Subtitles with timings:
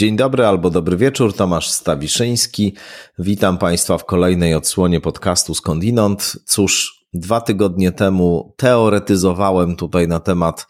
[0.00, 2.74] Dzień dobry albo dobry wieczór, Tomasz Stawiszyński.
[3.18, 6.36] Witam Państwa w kolejnej odsłonie podcastu Skądinąd.
[6.44, 10.66] Cóż, dwa tygodnie temu teoretyzowałem tutaj na temat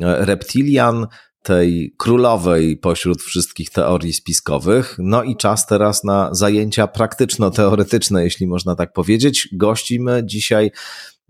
[0.00, 1.06] e, reptilian,
[1.42, 4.96] tej królowej pośród wszystkich teorii spiskowych.
[4.98, 9.48] No i czas teraz na zajęcia praktyczno-teoretyczne, jeśli można tak powiedzieć.
[9.52, 10.70] Gościmy dzisiaj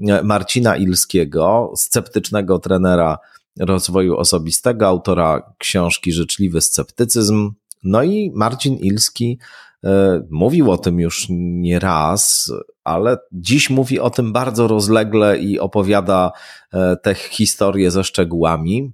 [0.08, 3.18] e, Marcina Ilskiego, sceptycznego trenera
[3.60, 7.52] rozwoju osobistego, autora książki Życzliwy Sceptycyzm.
[7.84, 9.38] No i Marcin Ilski
[9.84, 12.52] e, mówił o tym już nie raz,
[12.84, 16.32] ale dziś mówi o tym bardzo rozlegle i opowiada
[16.72, 18.92] e, te historie ze szczegółami.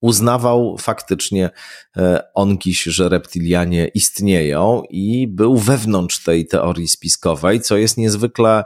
[0.00, 1.50] Uznawał faktycznie
[1.96, 8.64] e, onkiś, że reptilianie istnieją i był wewnątrz tej teorii spiskowej, co jest niezwykle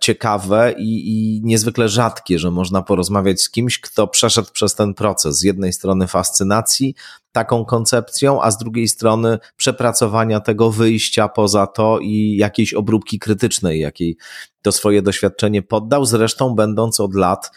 [0.00, 5.38] ciekawe i, i niezwykle rzadkie, że można porozmawiać z kimś, kto przeszedł przez ten proces.
[5.38, 6.94] Z jednej strony fascynacji
[7.32, 13.80] taką koncepcją, a z drugiej strony przepracowania tego wyjścia poza to i jakiejś obróbki krytycznej,
[13.80, 14.16] jakiej
[14.62, 17.50] to swoje doświadczenie poddał, zresztą będąc od lat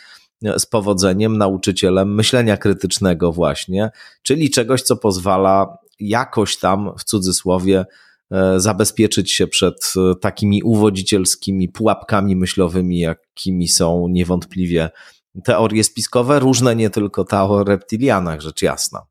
[0.57, 7.85] z powodzeniem nauczycielem myślenia krytycznego właśnie, czyli czegoś, co pozwala jakoś tam w cudzysłowie
[8.57, 14.89] zabezpieczyć się przed e, takimi uwodzicielskimi pułapkami myślowymi, jakimi są niewątpliwie
[15.43, 19.01] teorie spiskowe, różne nie tylko ta o reptilianach, rzecz jasna.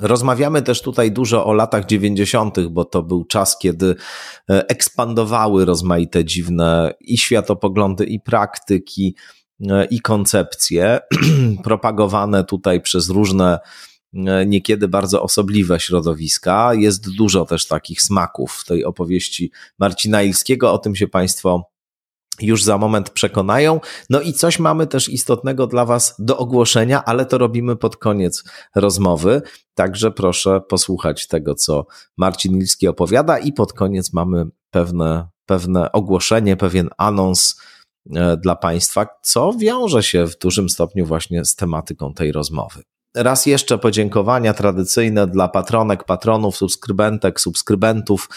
[0.00, 3.94] Rozmawiamy też tutaj dużo o latach 90., bo to był czas, kiedy
[4.50, 9.16] e, ekspandowały rozmaite dziwne i światopoglądy, i praktyki,
[9.90, 11.00] i koncepcje,
[11.64, 13.58] propagowane tutaj przez różne E,
[14.46, 16.74] niekiedy bardzo osobliwe środowiska.
[16.74, 21.72] Jest dużo też takich smaków w tej opowieści Marcina Ilskiego, o tym się Państwo
[22.40, 23.80] już za moment przekonają.
[24.10, 28.44] No i coś mamy też istotnego dla Was do ogłoszenia, ale to robimy pod koniec
[28.74, 29.42] rozmowy.
[29.74, 31.86] Także proszę posłuchać tego, co
[32.16, 37.60] Marcin Ilski opowiada, i pod koniec mamy pewne, pewne ogłoszenie, pewien anons
[38.14, 42.82] e, dla Państwa, co wiąże się w dużym stopniu właśnie z tematyką tej rozmowy.
[43.14, 48.28] Raz jeszcze podziękowania tradycyjne dla patronek, patronów, subskrybentek, subskrybentów.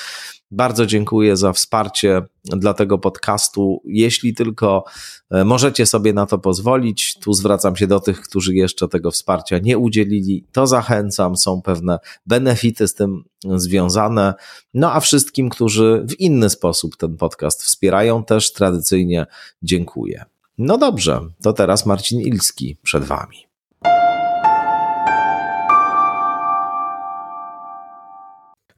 [0.51, 3.81] Bardzo dziękuję za wsparcie dla tego podcastu.
[3.85, 4.83] Jeśli tylko
[5.31, 9.57] e, możecie sobie na to pozwolić, tu zwracam się do tych, którzy jeszcze tego wsparcia
[9.59, 11.37] nie udzielili, to zachęcam.
[11.37, 14.33] Są pewne benefity z tym związane.
[14.73, 19.25] No a wszystkim, którzy w inny sposób ten podcast wspierają, też tradycyjnie
[19.61, 20.25] dziękuję.
[20.57, 23.44] No dobrze, to teraz Marcin Ilski przed Wami.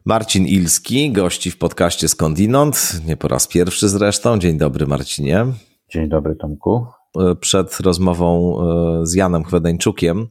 [0.08, 4.40] Marcin Ilski, gości w podcaście Skądinąd, nie po raz pierwszy zresztą.
[4.40, 5.46] Dzień dobry Marcinie.
[5.90, 6.86] Dzień dobry Tomku.
[7.18, 8.58] E, przed rozmową
[9.02, 10.28] e, z Janem Chwedeńczukiem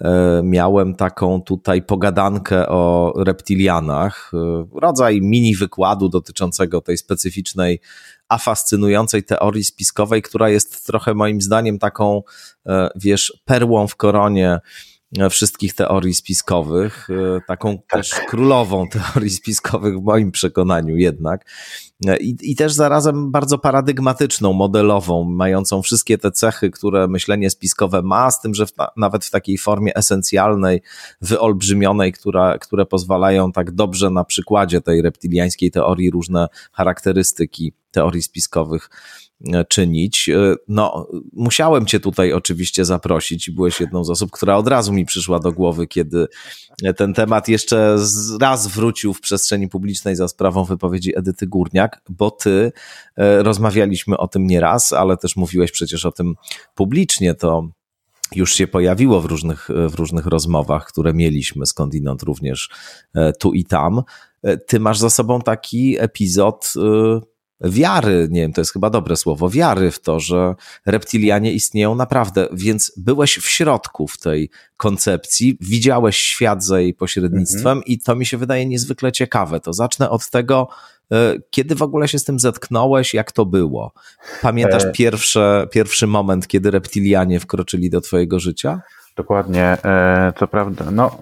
[0.00, 4.32] e, miałem taką tutaj pogadankę o reptilianach,
[4.74, 7.80] rodzaj mini wykładu dotyczącego tej specyficznej,
[8.28, 12.22] a fascynującej teorii spiskowej, która jest trochę moim zdaniem taką,
[12.96, 14.60] wiesz, perłą w koronie
[15.30, 17.86] wszystkich teorii spiskowych, e, taką tak.
[17.86, 21.44] też królową teorii spiskowych w moim przekonaniu jednak.
[22.06, 28.02] E, I, I też zarazem bardzo paradygmatyczną, modelową, mającą wszystkie te cechy, które myślenie spiskowe
[28.02, 30.82] ma, z tym, że w nawet w takiej formie esencjalnej,
[31.20, 38.90] wyolbrzymionej, która, które pozwalają tak dobrze na przykładzie tej reptiliańskiej teorii różne charakterystyki teorii spiskowych
[39.29, 39.29] E,
[39.68, 40.28] czynić.
[40.28, 44.92] E, no, musiałem Cię tutaj oczywiście zaprosić i byłeś jedną z osób, która od razu
[44.92, 46.26] mi przyszła do głowy, kiedy
[46.96, 47.96] ten temat jeszcze
[48.40, 52.72] raz wrócił w przestrzeni publicznej za sprawą wypowiedzi Edyty Górniak, bo Ty
[53.16, 56.34] e, rozmawialiśmy o tym nieraz, ale też mówiłeś przecież o tym
[56.74, 57.34] publicznie.
[57.34, 57.68] To
[58.34, 62.70] już się pojawiło w różnych, w różnych rozmowach, które mieliśmy skądinąd również
[63.38, 64.02] tu i tam.
[64.66, 66.72] Ty masz za sobą taki epizod
[67.60, 70.54] wiary, nie wiem, to jest chyba dobre słowo, wiary w to, że
[70.86, 77.78] reptilianie istnieją naprawdę, więc byłeś w środku w tej koncepcji, widziałeś świat za jej pośrednictwem
[77.78, 77.84] mhm.
[77.84, 79.60] i to mi się wydaje niezwykle ciekawe.
[79.60, 80.68] To zacznę od tego,
[81.12, 83.92] e, kiedy w ogóle się z tym zetknąłeś, jak to było?
[84.42, 84.92] Pamiętasz e...
[84.92, 88.80] pierwsze, pierwszy moment, kiedy reptilianie wkroczyli do twojego życia?
[89.16, 90.90] Dokładnie, e, to prawda.
[90.90, 91.18] No,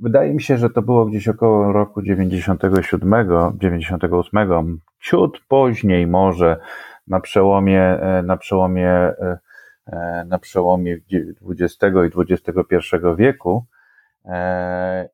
[0.00, 3.28] Wydaje mi się, że to było gdzieś około roku 97,
[3.60, 6.56] 98, ciut później może,
[7.10, 9.38] na przełomie, e, na przełomie, e,
[9.86, 10.98] e, na przełomie
[11.48, 13.64] XX i XXI wieku.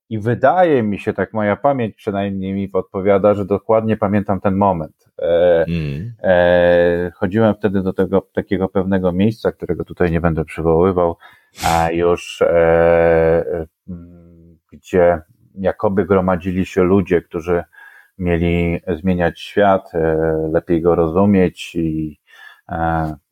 [0.08, 5.10] I wydaje mi się, tak moja pamięć przynajmniej mi podpowiada, że dokładnie pamiętam ten moment.
[5.18, 6.12] Mm.
[7.14, 11.16] Chodziłem wtedy do tego takiego pewnego miejsca, którego tutaj nie będę przywoływał,
[11.66, 12.42] a już
[14.72, 15.20] gdzie
[15.54, 17.64] jakoby gromadzili się ludzie, którzy
[18.18, 19.92] mieli zmieniać świat,
[20.52, 22.18] lepiej go rozumieć i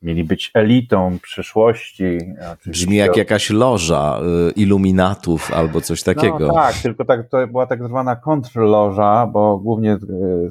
[0.01, 2.17] mieli być elitą przyszłości.
[2.65, 4.19] Brzmi jak jakaś loża
[4.55, 6.39] iluminatów albo coś takiego.
[6.39, 9.97] No, tak, tylko tak, to była tak zwana kontrloża, bo głównie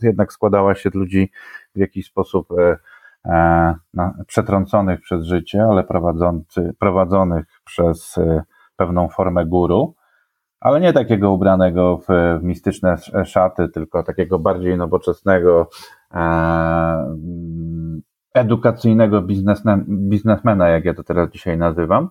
[0.02, 1.30] jednak składała się z ludzi
[1.74, 2.48] w jakiś sposób
[3.26, 3.74] E,
[4.26, 5.84] przetrąconych przez życie, ale
[6.78, 8.42] prowadzonych przez e,
[8.76, 9.94] pewną formę guru,
[10.64, 15.70] ale nie takiego ubranego w, mistyczne szaty, tylko takiego bardziej nowoczesnego,
[16.10, 18.02] e, mm,
[18.34, 19.22] edukacyjnego
[19.88, 22.08] biznesmena, jak ja to teraz dzisiaj nazywam.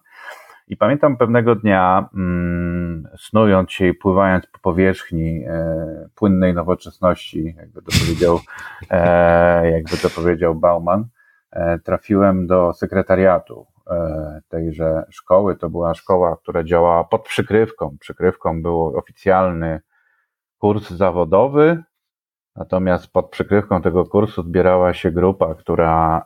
[0.67, 7.81] I pamiętam pewnego dnia, mm, snując się i pływając po powierzchni e, płynnej nowoczesności, jakby
[7.81, 8.39] to powiedział,
[8.89, 11.05] e, jakby to powiedział Bauman,
[11.83, 13.72] trafiłem do sekretariatu
[14.47, 15.55] tejże szkoły.
[15.55, 17.97] To była szkoła, która działała pod przykrywką.
[17.99, 19.81] Przykrywką był oficjalny
[20.57, 21.83] kurs zawodowy,
[22.55, 26.21] natomiast pod przykrywką tego kursu zbierała się grupa, która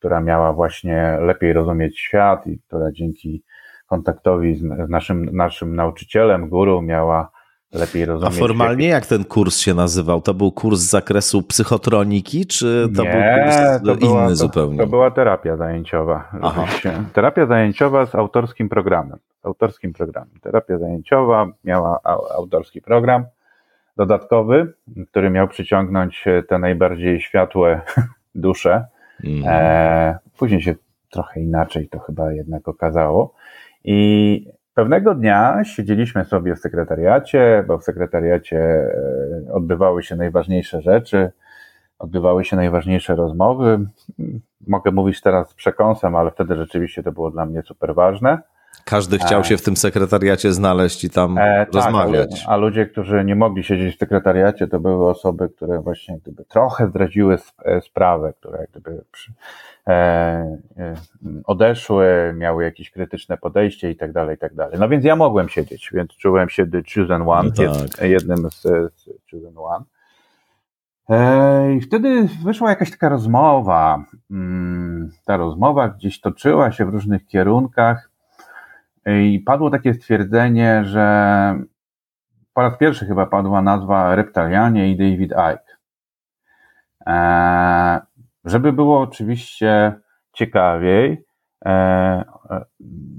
[0.00, 3.44] która miała właśnie lepiej rozumieć świat i która dzięki
[3.86, 7.30] kontaktowi z naszym, naszym nauczycielem, guru, miała
[7.72, 8.36] lepiej rozumieć.
[8.36, 10.22] A formalnie jak ten kurs się nazywał?
[10.22, 14.78] To był kurs z zakresu psychotroniki, czy to Nie, był kurs to inny była, zupełnie?
[14.78, 16.30] To, to była terapia zajęciowa.
[17.12, 19.18] Terapia zajęciowa z autorskim programem.
[19.42, 20.34] Z autorskim programem.
[20.40, 22.00] Terapia zajęciowa miała
[22.36, 23.24] autorski program
[23.96, 24.72] dodatkowy,
[25.10, 27.80] który miał przyciągnąć te najbardziej światłe
[28.34, 28.84] dusze
[29.24, 29.44] Mm.
[29.46, 30.74] E, później się
[31.10, 33.34] trochę inaczej to chyba jednak okazało.
[33.84, 41.32] I pewnego dnia siedzieliśmy sobie w sekretariacie, bo w sekretariacie e, odbywały się najważniejsze rzeczy,
[41.98, 43.86] odbywały się najważniejsze rozmowy.
[44.66, 48.38] Mogę mówić teraz z przekąsem, ale wtedy rzeczywiście to było dla mnie super ważne.
[48.90, 52.30] Każdy chciał się w tym sekretariacie znaleźć i tam e, tak, rozmawiać.
[52.30, 56.44] Tak, a ludzie, którzy nie mogli siedzieć w sekretariacie, to były osoby, które właśnie gdyby
[56.44, 59.32] trochę zdradziły e, sprawę, które gdyby przy,
[59.86, 60.58] e, e,
[61.44, 64.78] odeszły, miały jakieś krytyczne podejście i tak dalej, i tak dalej.
[64.80, 68.08] No więc ja mogłem siedzieć, więc czułem się the chosen one, no tak.
[68.08, 68.62] jednym z,
[68.94, 69.84] z chosen one.
[71.10, 74.04] E, I wtedy wyszła jakaś taka rozmowa.
[74.30, 78.09] Mm, ta rozmowa gdzieś toczyła się w różnych kierunkach.
[79.06, 81.54] I padło takie stwierdzenie, że
[82.54, 85.76] po raz pierwszy chyba padła nazwa Reptalianie i David Icke.
[87.06, 88.00] E,
[88.44, 89.92] żeby było oczywiście
[90.32, 91.24] ciekawiej,
[91.64, 92.24] e,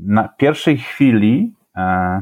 [0.05, 2.21] na pierwszej chwili e,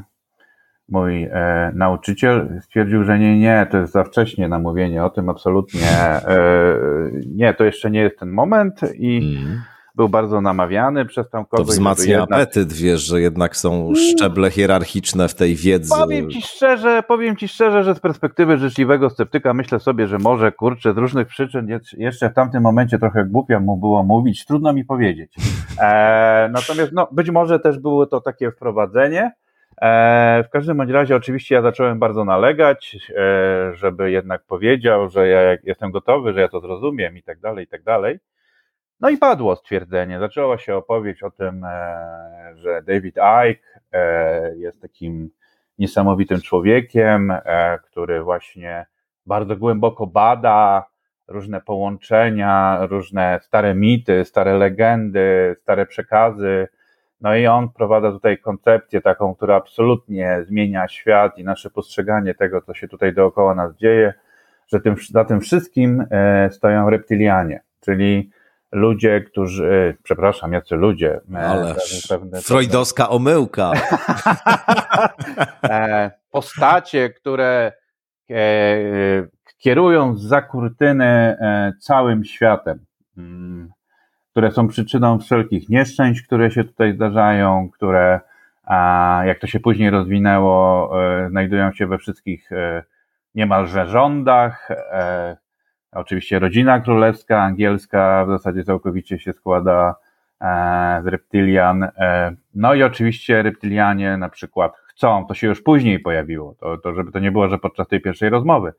[0.89, 5.29] mój e, nauczyciel stwierdził, że nie, nie, to jest za wcześnie na mówienie o tym,
[5.29, 6.75] absolutnie e,
[7.27, 9.61] nie, to jeszcze nie jest ten moment i mm
[9.95, 11.65] był bardzo namawiany przez tam kogoś.
[11.65, 12.39] To wzmacnia jednak...
[12.39, 15.89] apetyt, wiesz, że jednak są szczeble hierarchiczne w tej wiedzy.
[15.99, 20.51] Powiem ci szczerze, powiem ci szczerze, że z perspektywy życzliwego sceptyka myślę sobie, że może,
[20.51, 24.85] kurczę, z różnych przyczyn jeszcze w tamtym momencie trochę głupio mu było mówić, trudno mi
[24.85, 25.33] powiedzieć.
[25.79, 29.31] E, natomiast no, być może też było to takie wprowadzenie.
[29.81, 35.27] E, w każdym bądź razie oczywiście ja zacząłem bardzo nalegać, e, żeby jednak powiedział, że
[35.27, 38.19] ja jestem gotowy, że ja to zrozumiem i tak dalej, i tak dalej.
[39.01, 40.19] No i padło stwierdzenie.
[40.19, 43.15] Zaczęła się opowieść o tym, e, że David
[43.49, 45.29] Icke e, jest takim
[45.79, 48.85] niesamowitym człowiekiem, e, który właśnie
[49.25, 50.85] bardzo głęboko bada
[51.27, 56.67] różne połączenia, różne stare mity, stare legendy, stare przekazy.
[57.21, 62.61] No i on prowadza tutaj koncepcję taką, która absolutnie zmienia świat i nasze postrzeganie tego,
[62.61, 64.13] co się tutaj dookoła nas dzieje,
[64.67, 66.05] że tym, za tym wszystkim
[66.49, 68.31] stoją reptilianie, czyli
[68.71, 71.19] ludzie, którzy, e, przepraszam, jacy ludzie.
[71.33, 71.75] E, Ale
[72.09, 73.71] pewne, freudowska pewne, omyłka.
[75.63, 77.71] E, postacie, które
[79.57, 81.37] kierują za kurtyny
[81.79, 82.85] całym światem,
[83.17, 83.69] mm,
[84.31, 88.19] które są przyczyną wszelkich nieszczęść, które się tutaj zdarzają, które,
[89.25, 90.91] jak to się później rozwinęło,
[91.29, 92.49] znajdują się we wszystkich
[93.35, 94.69] niemalże rządach,
[95.91, 99.95] Oczywiście rodzina królewska, angielska w zasadzie całkowicie się składa
[100.41, 101.83] e, z reptylian.
[101.83, 106.93] E, no i oczywiście reptylianie na przykład chcą, to się już później pojawiło, to, to
[106.93, 108.73] żeby to nie było, że podczas tej pierwszej rozmowy,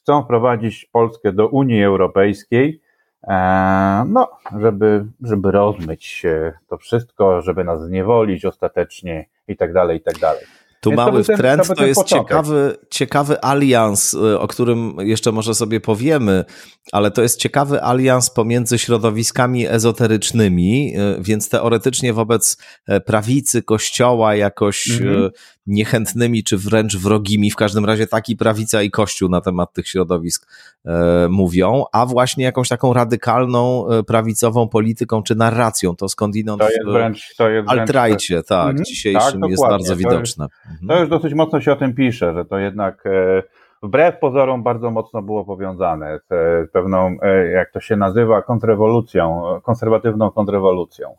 [0.00, 2.80] chcą wprowadzić Polskę do Unii Europejskiej,
[3.28, 4.28] e, no,
[4.60, 6.26] żeby, żeby rozmyć
[6.68, 10.44] to wszystko, żeby nas zniewolić ostatecznie i tak dalej, i tak dalej.
[10.80, 15.32] Tu Więc mały ten, trend to, to jest ciekawy, ciekawy alians, y, o którym jeszcze
[15.32, 16.44] może sobie powiemy,
[16.92, 22.56] ale to jest ciekawy alians pomiędzy środowiskami ezoterycznymi, y, więc teoretycznie wobec
[22.86, 25.30] e, prawicy kościoła jakoś mhm
[25.68, 27.50] niechętnymi czy wręcz wrogimi.
[27.50, 30.52] W każdym razie taki prawica i kościół na temat tych środowisk
[30.84, 35.96] e, mówią, a właśnie jakąś taką radykalną e, prawicową polityką czy narracją.
[35.96, 38.84] To skądinąd to jest wręcz, to jest altrajcie, tak, mhm.
[38.84, 40.46] dzisiejszym tak, jest bardzo widoczne.
[40.48, 43.42] To już, to już dosyć mocno się o tym pisze, że to jednak e,
[43.82, 47.16] wbrew pozorom bardzo mocno było powiązane z pewną,
[47.54, 51.16] jak to się nazywa, kontrrewolucją, konserwatywną kontrrewolucją.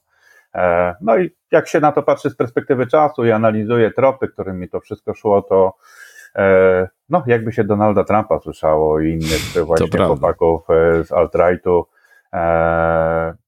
[0.56, 4.70] E, no i jak się na to patrzy z perspektywy czasu i analizuje tropy, którymi
[4.70, 5.74] to wszystko szło, to
[6.36, 11.84] e, no, jakby się Donalda Trumpa słyszało i innych właśnie chłopaków e, z alt-rightu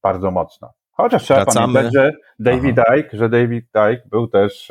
[0.02, 0.72] bardzo mocno.
[0.92, 1.74] Chociaż trzeba Wracamy.
[1.74, 2.96] pamiętać, że David Aha.
[2.96, 4.68] Icke, że David Icke był też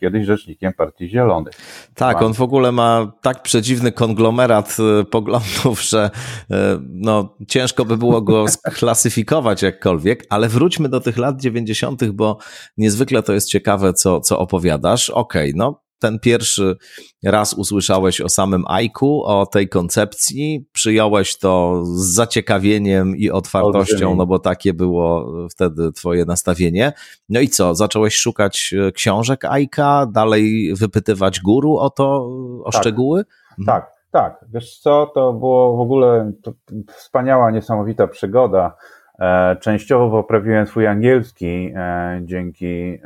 [0.00, 1.54] kiedyś rzecznikiem Partii Zielonych.
[1.94, 6.10] Tak, on w ogóle ma tak przedziwny konglomerat e, poglądów, że
[6.50, 12.38] e, no, ciężko by było go sklasyfikować jakkolwiek, ale wróćmy do tych lat 90., bo
[12.76, 15.10] niezwykle to jest ciekawe, co, co opowiadasz.
[15.10, 16.76] Okej, okay, no ten pierwszy
[17.24, 24.26] raz usłyszałeś o samym Aiku, o tej koncepcji, przyjąłeś to z zaciekawieniem i otwartością, no
[24.26, 26.92] bo takie było wtedy twoje nastawienie.
[27.28, 32.30] No i co, zacząłeś szukać e, książek Aika, dalej wypytywać guru o to,
[32.64, 33.24] o tak, szczegóły?
[33.58, 33.66] Mhm.
[33.66, 34.44] Tak, tak.
[34.48, 36.32] Wiesz co, to było w ogóle
[36.86, 38.76] wspaniała, niesamowita przygoda.
[39.18, 42.98] E, częściowo poprawiłem swój angielski e, dzięki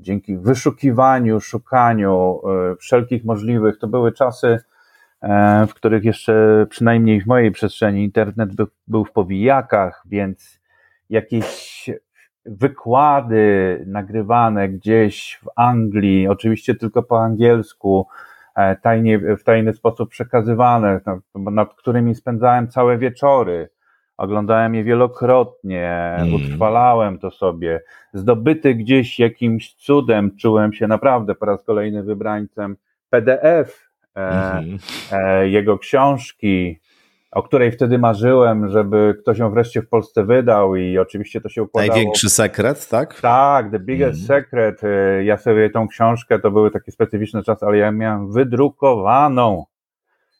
[0.00, 2.40] dzięki wyszukiwaniu, szukaniu
[2.72, 4.58] e, wszelkich możliwych, to były czasy,
[5.22, 10.60] e, w których jeszcze przynajmniej w mojej przestrzeni internet był, był w powijakach, więc
[11.10, 11.90] jakieś
[12.46, 18.06] wykłady nagrywane gdzieś w Anglii, oczywiście tylko po angielsku,
[18.56, 21.00] e, tajnie, w tajny sposób przekazywane,
[21.34, 23.68] nad którymi spędzałem całe wieczory
[24.18, 26.34] oglądałem je wielokrotnie, mm.
[26.34, 27.80] utrwalałem to sobie.
[28.12, 32.76] Zdobyty gdzieś jakimś cudem, czułem się naprawdę po raz kolejny wybrańcem
[33.10, 34.78] PDF, e, mm.
[35.12, 36.80] e, jego książki,
[37.30, 41.62] o której wtedy marzyłem, żeby ktoś ją wreszcie w Polsce wydał i oczywiście to się
[41.62, 41.94] układało.
[41.94, 43.20] Największy sekret, tak?
[43.20, 44.26] Tak, The Biggest mm.
[44.26, 44.84] Secret.
[44.84, 49.64] E, ja sobie tą książkę, to były takie specyficzne czasy, ale ja miałem wydrukowaną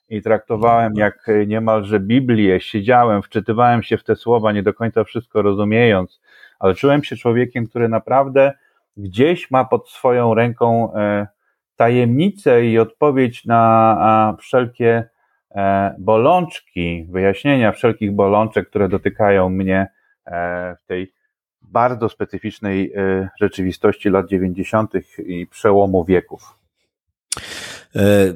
[0.08, 5.42] i traktowałem jak niemalże Biblię, siedziałem, wczytywałem się w te słowa, nie do końca wszystko
[5.42, 6.20] rozumiejąc,
[6.58, 8.52] ale czułem się człowiekiem, który naprawdę
[8.96, 11.26] gdzieś ma pod swoją ręką e,
[11.76, 15.08] tajemnicę i odpowiedź na wszelkie
[15.50, 19.86] e, bolączki, wyjaśnienia wszelkich bolączek, które dotykają mnie
[20.26, 21.12] e, w tej
[21.62, 22.92] bardzo specyficznej
[23.40, 24.92] rzeczywistości lat 90.
[25.18, 26.58] i przełomu wieków.
[27.96, 28.34] E,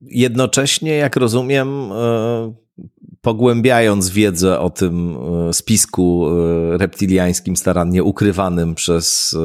[0.00, 2.54] jednocześnie, jak rozumiem, e,
[3.20, 5.16] pogłębiając wiedzę o tym
[5.48, 6.28] e, spisku
[6.72, 9.36] reptiliańskim, starannie ukrywanym przez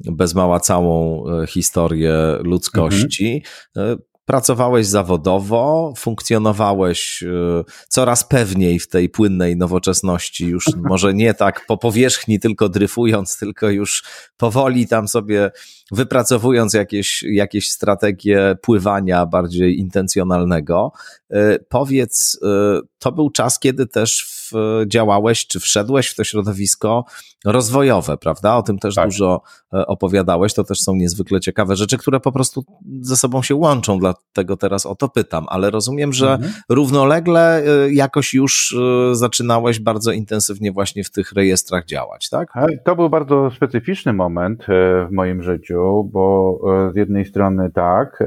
[0.00, 3.42] bez mała całą historię ludzkości,
[3.76, 11.66] mhm pracowałeś zawodowo, funkcjonowałeś e, coraz pewniej w tej płynnej nowoczesności, już może nie tak
[11.66, 14.04] po powierzchni, tylko dryfując, tylko już
[14.36, 15.50] powoli tam sobie
[15.92, 20.92] wypracowując jakieś, jakieś strategie pływania bardziej intencjonalnego.
[21.30, 24.38] E, powiedz, e, to był czas, kiedy też
[24.86, 27.04] działałeś, czy wszedłeś w to środowisko
[27.44, 28.56] rozwojowe, prawda?
[28.56, 29.04] O tym też tak.
[29.04, 29.42] dużo
[29.74, 30.54] e, opowiadałeś.
[30.54, 32.64] To też są niezwykle ciekawe rzeczy, które po prostu
[33.00, 35.46] ze sobą się łączą, dlatego teraz o to pytam.
[35.48, 36.52] Ale rozumiem, że mhm.
[36.68, 42.52] równolegle e, jakoś już e, zaczynałeś bardzo intensywnie właśnie w tych rejestrach działać, tak?
[42.84, 44.66] To był bardzo specyficzny moment
[45.08, 46.60] w moim życiu, bo
[46.92, 48.24] z jednej strony tak,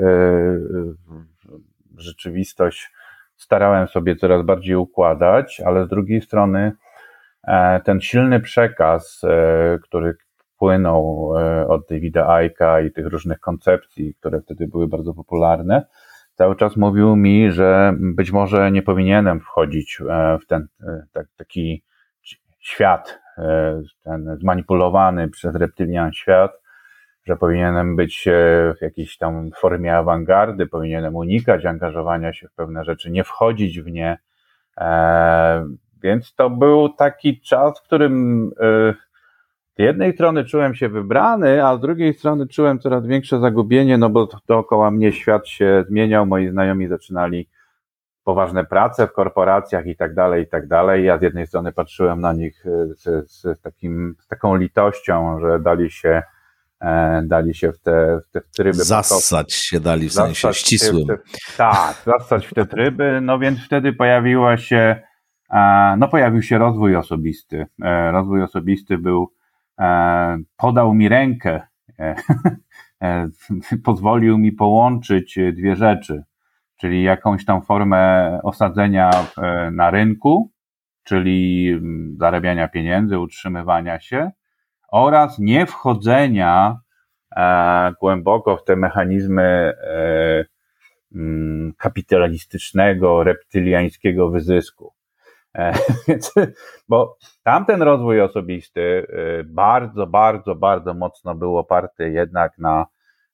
[1.97, 2.89] rzeczywistość
[3.51, 6.71] starałem sobie coraz bardziej układać, ale z drugiej strony
[7.43, 10.15] e, ten silny przekaz, e, który
[10.57, 15.85] płynął e, od Davida Aika i tych różnych koncepcji, które wtedy były bardzo popularne,
[16.33, 20.01] cały czas mówił mi, że być może nie powinienem wchodzić
[20.43, 20.67] w ten
[21.37, 21.83] taki
[22.59, 23.19] świat,
[24.03, 26.60] ten zmanipulowany przez reptylian świat,
[27.23, 28.31] że powinienem być e,
[28.77, 33.91] w jakiejś tam formie awangardy, powinienem unikać angażowania się w pewne rzeczy, nie wchodzić w
[33.91, 34.17] nie.
[34.77, 35.65] E,
[36.03, 38.93] więc to był taki czas, w którym e,
[39.77, 44.09] z jednej strony czułem się wybrany, a z drugiej strony czułem coraz większe zagubienie, no
[44.09, 47.49] bo dookoła mnie świat się zmieniał, moi znajomi zaczynali
[48.23, 51.05] poważne prace w korporacjach i tak dalej, i tak dalej.
[51.05, 55.91] Ja z jednej strony patrzyłem na nich z, z, takim, z taką litością, że dali
[55.91, 56.23] się
[57.23, 58.83] dali się w te, w te tryby.
[58.83, 61.07] Zassać się dali w sensie ścisłym.
[61.07, 61.17] Te,
[61.57, 65.01] tak, zassać w te tryby, no więc wtedy pojawiła się,
[65.53, 67.65] e, no pojawił się rozwój osobisty.
[67.83, 69.33] E, rozwój osobisty był,
[70.57, 71.61] podał mi rękę,
[73.85, 76.23] pozwolił mi połączyć dwie rzeczy,
[76.77, 79.11] czyli jakąś tam formę osadzenia
[79.71, 80.51] na rynku,
[81.03, 84.31] czyli mm, zarabiania pieniędzy, utrzymywania się
[84.91, 86.79] oraz nie wchodzenia
[87.35, 90.45] e, głęboko w te mechanizmy e,
[91.15, 94.93] mm, kapitalistycznego, reptyliańskiego wyzysku.
[95.55, 95.73] E,
[96.89, 99.07] bo tamten rozwój osobisty
[99.45, 102.85] bardzo, bardzo, bardzo mocno był oparty jednak na,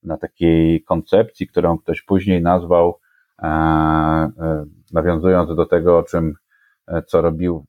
[0.04, 3.00] na takiej koncepcji, którą ktoś później nazwał,
[4.94, 6.34] nawiązując do tego, o czym
[7.08, 7.66] co robił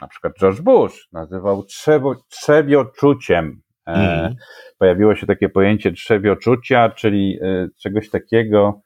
[0.00, 3.60] na przykład George Bush, nazywał trzebo, trzebioczuciem.
[3.86, 4.34] Mm.
[4.78, 8.80] Pojawiło się takie pojęcie trzebioczucia, czyli e, czegoś takiego,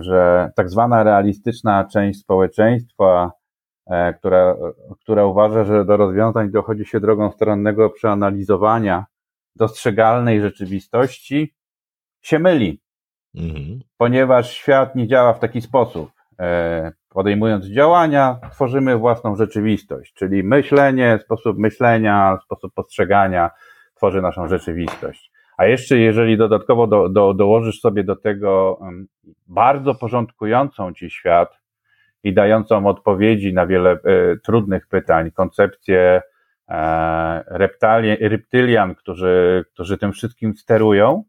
[0.00, 3.32] że tak zwana realistyczna część społeczeństwa,
[4.18, 4.56] która,
[5.00, 9.04] która uważa, że do rozwiązań dochodzi się drogą stronnego przeanalizowania
[9.56, 11.54] dostrzegalnej rzeczywistości,
[12.22, 12.80] się myli,
[13.34, 13.80] mm.
[13.96, 16.10] ponieważ świat nie działa w taki sposób.
[17.08, 23.50] Podejmując działania, tworzymy własną rzeczywistość, czyli myślenie, sposób myślenia, sposób postrzegania
[23.94, 25.30] tworzy naszą rzeczywistość.
[25.56, 28.78] A jeszcze jeżeli dodatkowo do, do, dołożysz sobie do tego
[29.46, 31.58] bardzo porządkującą ci świat
[32.22, 33.98] i dającą odpowiedzi na wiele e,
[34.44, 36.22] trudnych pytań, koncepcję
[36.68, 41.24] e, reptylian, którzy, którzy tym wszystkim sterują,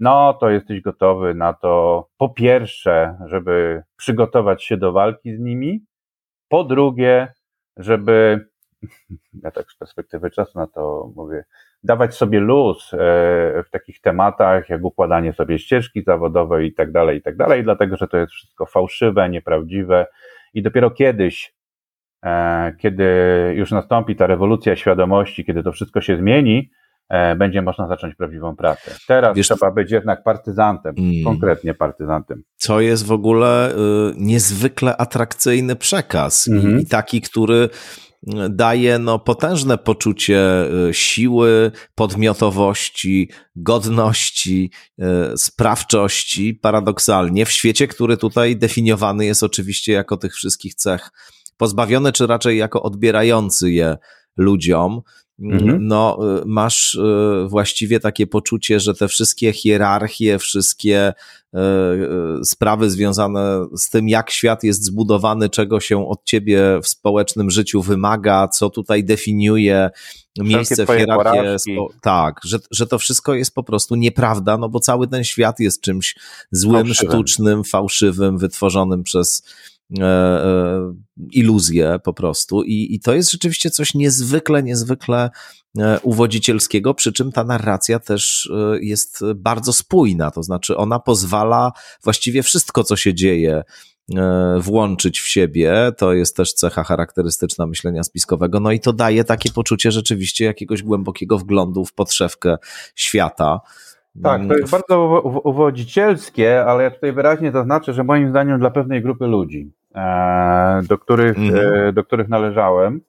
[0.00, 5.84] no to jesteś gotowy na to, po pierwsze, żeby przygotować się do walki z nimi,
[6.48, 7.32] po drugie,
[7.76, 8.46] żeby,
[9.44, 11.44] ja tak z perspektywy czasu na to mówię,
[11.82, 12.96] dawać sobie luz e,
[13.66, 17.96] w takich tematach, jak układanie sobie ścieżki zawodowej i tak dalej, i tak dalej, dlatego,
[17.96, 20.06] że to jest wszystko fałszywe, nieprawdziwe
[20.54, 21.54] i dopiero kiedyś,
[22.24, 23.04] e, kiedy
[23.56, 26.70] już nastąpi ta rewolucja świadomości, kiedy to wszystko się zmieni,
[27.38, 28.90] będzie można zacząć prawdziwą pracę.
[29.08, 32.42] Teraz Wiesz, trzeba być jednak partyzantem, mm, konkretnie partyzantem.
[32.56, 33.74] Co jest w ogóle y,
[34.16, 36.62] niezwykle atrakcyjny przekaz mm -hmm.
[36.62, 36.82] i, mhm.
[36.82, 37.68] i taki, który
[38.28, 45.04] y, daje no, potężne poczucie y, siły, podmiotowości, godności, y,
[45.36, 51.10] sprawczości, paradoksalnie, w świecie, który tutaj definiowany jest oczywiście jako tych wszystkich cech
[51.56, 53.96] pozbawione, czy raczej jako odbierający je
[54.36, 55.00] ludziom.
[55.42, 55.86] Mhm.
[55.86, 61.12] no y, masz y, właściwie takie poczucie, że te wszystkie hierarchie, wszystkie
[61.54, 61.58] y,
[62.44, 67.82] sprawy związane z tym, jak świat jest zbudowany, czego się od ciebie w społecznym życiu
[67.82, 69.90] wymaga, co tutaj definiuje
[70.38, 71.78] miejsce w hierarchii.
[72.00, 75.80] Tak, że, że to wszystko jest po prostu nieprawda, no bo cały ten świat jest
[75.80, 76.16] czymś
[76.52, 77.10] złym, fałszywym.
[77.10, 79.42] sztucznym, fałszywym, wytworzonym przez
[81.32, 82.62] iluzję po prostu.
[82.62, 85.30] I, I to jest rzeczywiście coś niezwykle, niezwykle
[85.78, 91.72] e, uwodzicielskiego, przy czym ta narracja też jest bardzo spójna, to znaczy ona pozwala
[92.04, 93.64] właściwie wszystko, co się dzieje,
[94.60, 95.92] włączyć w siebie.
[95.96, 98.60] To jest też cecha charakterystyczna myślenia spiskowego.
[98.60, 102.56] No i to daje takie poczucie rzeczywiście jakiegoś głębokiego wglądu w podszewkę
[102.94, 103.60] świata.
[104.22, 109.02] Tak, to jest bardzo uwodzicielskie, ale ja tutaj wyraźnie zaznaczę, że moim zdaniem dla pewnej
[109.02, 109.77] grupy ludzi, e,
[110.88, 111.94] do których, mhm.
[111.94, 113.00] do których należałem,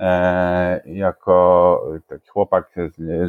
[0.00, 2.74] e, jako taki chłopak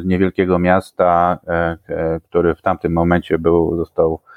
[0.00, 4.33] z niewielkiego miasta, e, który w tamtym momencie był, został E,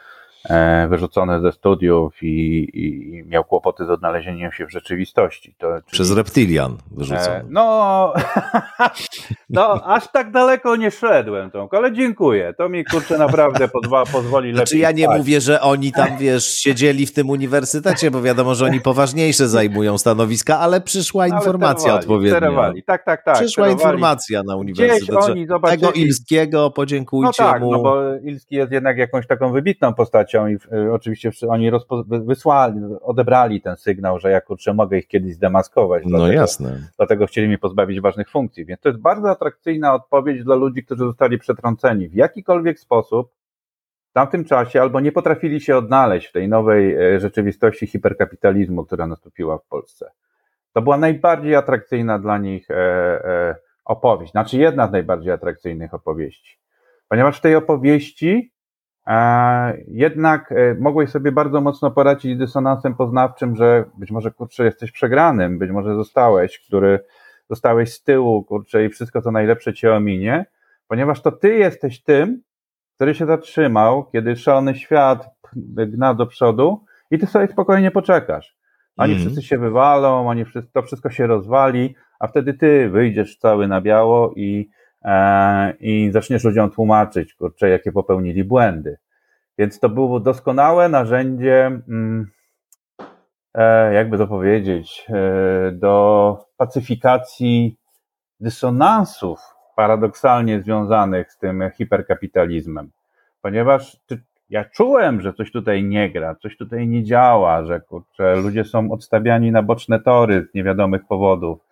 [0.90, 5.56] wyrzucony ze studiów i, i, miał kłopoty z odnalezieniem się w rzeczywistości.
[5.58, 5.92] To, czyli...
[5.92, 7.36] Przez reptilian wyrzucony.
[7.36, 8.14] E, no,
[9.50, 12.54] no, aż tak daleko nie szedłem, Tomku, ale dziękuję.
[12.58, 14.82] To mi kurczę naprawdę pozwa, pozwoli znaczy, lepiej.
[14.82, 15.18] ja nie spać.
[15.18, 19.98] mówię, że oni tam, wiesz, siedzieli w tym uniwersytecie, bo wiadomo, że oni poważniejsze zajmują
[19.98, 22.38] stanowiska, ale przyszła ale informacja sterowali, odpowiednia.
[22.38, 22.84] Sterowali.
[22.84, 23.36] Tak, tak, tak.
[23.36, 23.74] Przyszła sterowali.
[23.74, 24.54] informacja na
[25.48, 25.82] zobaczyli...
[25.82, 27.72] Tego Ilskiego podziękujcie no tak, mu.
[27.72, 31.72] No bo Ilski jest jednak jakąś taką wybitną postacią i y, oczywiście oni
[32.08, 36.04] wysłali, odebrali ten sygnał, że ja kurczę mogę ich kiedyś zdemaskować.
[36.06, 36.80] No dlatego, jasne.
[36.98, 38.66] Dlatego chcieli mnie pozbawić ważnych funkcji.
[38.66, 43.32] Więc to jest bardzo atrakcyjna odpowiedź dla ludzi, którzy zostali przetrąceni w jakikolwiek sposób
[44.10, 49.08] w tamtym czasie albo nie potrafili się odnaleźć w tej nowej e, rzeczywistości hiperkapitalizmu, która
[49.08, 50.12] nastąpiła w Polsce.
[50.74, 56.60] To była najbardziej atrakcyjna dla nich e, e, opowieść, znaczy jedna z najbardziej atrakcyjnych opowieści.
[57.08, 58.52] Ponieważ w tej opowieści
[59.88, 64.92] jednak e, mogłeś sobie bardzo mocno poradzić z dysonansem poznawczym, że być może kurczę jesteś
[64.92, 67.00] przegranym, być może zostałeś, który
[67.50, 70.46] zostałeś z tyłu, kurczę i wszystko co najlepsze cię ominie,
[70.88, 72.42] ponieważ to ty jesteś tym,
[72.96, 75.30] który się zatrzymał, kiedy szalony świat
[75.88, 78.58] gna do przodu i ty sobie spokojnie poczekasz.
[78.98, 79.26] Oni mm.
[79.26, 84.34] wszyscy się wywalą, oni to wszystko się rozwali, a wtedy ty wyjdziesz cały na biało
[84.36, 84.70] i,
[85.80, 88.98] i zaczniesz ludziom tłumaczyć, kurczę, jakie popełnili błędy.
[89.58, 92.32] Więc to było doskonałe narzędzie, mm,
[93.54, 97.78] e, jakby to powiedzieć, e, do pacyfikacji
[98.40, 99.40] dysonansów
[99.76, 102.92] paradoksalnie związanych z tym hiperkapitalizmem.
[103.42, 108.36] Ponieważ ty, ja czułem, że coś tutaj nie gra, coś tutaj nie działa, że kurczę,
[108.36, 111.67] ludzie są odstawiani na boczne tory z niewiadomych powodów,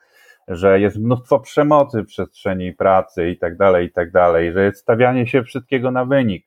[0.47, 4.81] że jest mnóstwo przemocy w przestrzeni pracy i tak dalej, i tak dalej, że jest
[4.81, 6.45] stawianie się wszystkiego na wynik.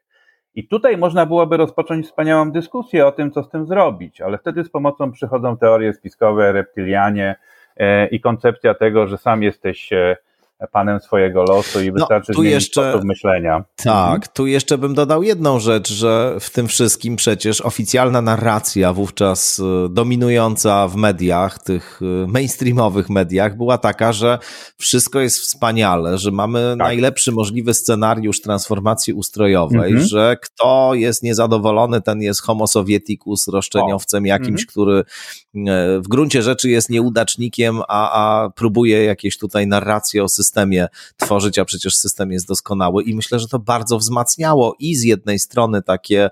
[0.55, 4.65] I tutaj można byłoby rozpocząć wspaniałą dyskusję o tym, co z tym zrobić, ale wtedy
[4.65, 7.37] z pomocą przychodzą teorie spiskowe, reptylianie
[7.77, 10.17] e, i koncepcja tego, że sam jesteś e,
[10.67, 13.65] panem swojego losu i no, wystarczy no, tu jeszcze, sposób myślenia.
[13.77, 14.23] Tak, mhm.
[14.33, 19.63] tu jeszcze bym dodał jedną rzecz, że w tym wszystkim przecież oficjalna narracja wówczas y,
[19.91, 24.39] dominująca w mediach, tych y, mainstreamowych mediach była taka, że
[24.77, 26.79] wszystko jest wspaniale, że mamy tak.
[26.79, 30.09] najlepszy możliwy scenariusz transformacji ustrojowej, mhm.
[30.09, 34.27] że kto jest niezadowolony, ten jest homo sovieticus, roszczeniowcem o.
[34.27, 34.67] jakimś, mhm.
[34.69, 40.48] który y, w gruncie rzeczy jest nieudacznikiem, a, a próbuje jakieś tutaj narracje o systemie
[40.49, 45.03] systemie tworzyć, a przecież system jest doskonały i myślę, że to bardzo wzmacniało i z
[45.03, 46.31] jednej strony takie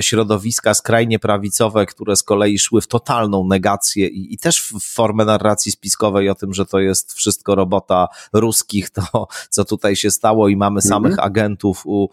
[0.00, 5.24] środowiska skrajnie prawicowe, które z kolei szły w totalną negację i, i też w formę
[5.24, 10.48] narracji spiskowej o tym, że to jest wszystko robota ruskich, to co tutaj się stało
[10.48, 11.26] i mamy samych mhm.
[11.26, 12.08] agentów u,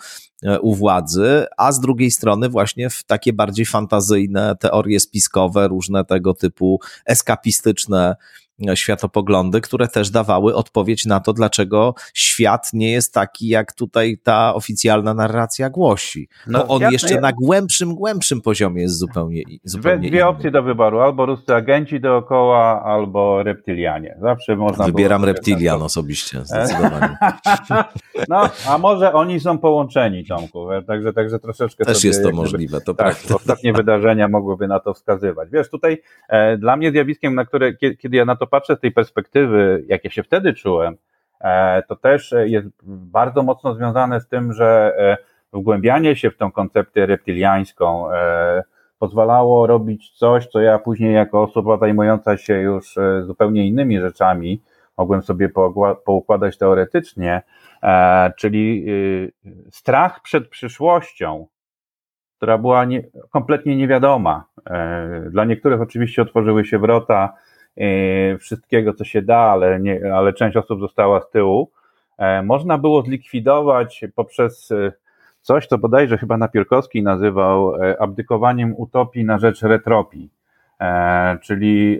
[0.61, 6.33] u władzy, a z drugiej strony właśnie w takie bardziej fantazyjne teorie spiskowe, różne tego
[6.33, 8.15] typu eskapistyczne
[8.75, 14.53] światopoglądy, które też dawały odpowiedź na to, dlaczego świat nie jest taki, jak tutaj ta
[14.55, 16.27] oficjalna narracja głosi.
[16.47, 20.63] No, Bo on jeszcze na głębszym, głębszym poziomie jest zupełnie, zupełnie Dwie, dwie opcje do
[20.63, 24.17] wyboru, albo ruscy agenci dookoła, albo reptylianie.
[24.21, 27.17] Zawsze można Wybieram reptilian osobiście, zdecydowanie.
[28.29, 32.93] no, a może oni są połączeni, Tomku, także, także troszeczkę Też jest to możliwe, to
[32.93, 33.35] tak, prawda.
[33.35, 35.49] Ostatnie wydarzenia mogłyby na to wskazywać.
[35.51, 38.91] Wiesz, tutaj e, dla mnie zjawiskiem, na które, kiedy ja na to patrzę z tej
[38.91, 40.97] perspektywy, jak ja się wtedy czułem,
[41.41, 45.17] e, to też jest bardzo mocno związane z tym, że e,
[45.53, 48.63] wgłębianie się w tą koncepcję reptyliańską e,
[48.99, 54.61] pozwalało robić coś, co ja później jako osoba zajmująca się już zupełnie innymi rzeczami
[54.97, 55.49] mogłem sobie
[56.05, 57.41] poukładać teoretycznie,
[58.37, 58.85] czyli
[59.71, 61.47] strach przed przyszłością,
[62.37, 64.45] która była nie, kompletnie niewiadoma.
[65.29, 67.33] Dla niektórych oczywiście otworzyły się wrota
[68.39, 71.71] wszystkiego, co się da, ale, nie, ale część osób została z tyłu,
[72.17, 74.91] e, można było zlikwidować poprzez e,
[75.41, 80.29] coś, co bodajże chyba Napierkowski nazywał abdykowaniem utopii na rzecz retropii.
[81.41, 81.99] Czyli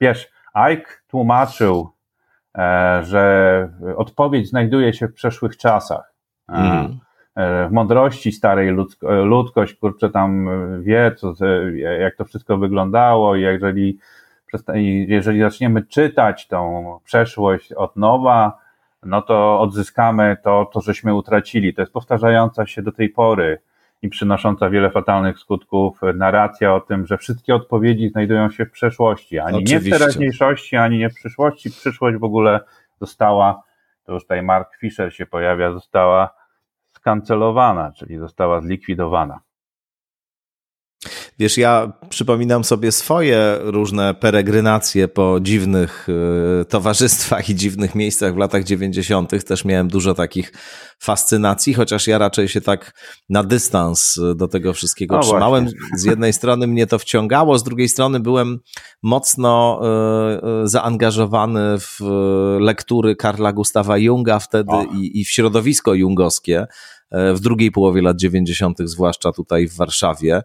[0.00, 1.90] wiesz, Ike tłumaczył,
[3.02, 6.12] że odpowiedź znajduje się w przeszłych czasach.
[6.48, 6.98] Mm.
[7.36, 10.48] W mądrości starej ludzko, ludzkość, kurczę, tam
[10.82, 11.34] wie, co,
[12.00, 13.98] jak to wszystko wyglądało i jeżeli
[15.06, 18.58] jeżeli zaczniemy czytać tą przeszłość od nowa,
[19.02, 21.74] no to odzyskamy to, to żeśmy utracili.
[21.74, 23.58] To jest powtarzająca się do tej pory
[24.02, 29.38] i przynosząca wiele fatalnych skutków narracja o tym, że wszystkie odpowiedzi znajdują się w przeszłości,
[29.38, 29.90] ani Oczywiście.
[29.90, 31.70] nie w teraźniejszości, ani nie w przyszłości.
[31.70, 32.60] Przyszłość w ogóle
[33.00, 33.62] została,
[34.04, 36.34] to już tutaj Mark Fisher się pojawia, została
[36.92, 39.40] skancelowana, czyli została zlikwidowana.
[41.42, 46.08] Wiesz, ja przypominam sobie swoje różne peregrinacje po dziwnych
[46.60, 49.44] y, towarzystwach i dziwnych miejscach w latach 90.
[49.44, 50.52] Też miałem dużo takich
[50.98, 52.92] fascynacji, chociaż ja raczej się tak
[53.28, 55.64] na dystans do tego wszystkiego no trzymałem.
[55.64, 55.98] Właśnie.
[55.98, 58.58] Z jednej strony mnie to wciągało, z drugiej strony byłem
[59.02, 62.00] mocno y, y, zaangażowany w
[62.60, 66.66] lektury Karla Gustawa Junga wtedy i, i w środowisko jungowskie
[67.34, 70.42] w drugiej połowie lat 90., zwłaszcza tutaj w Warszawie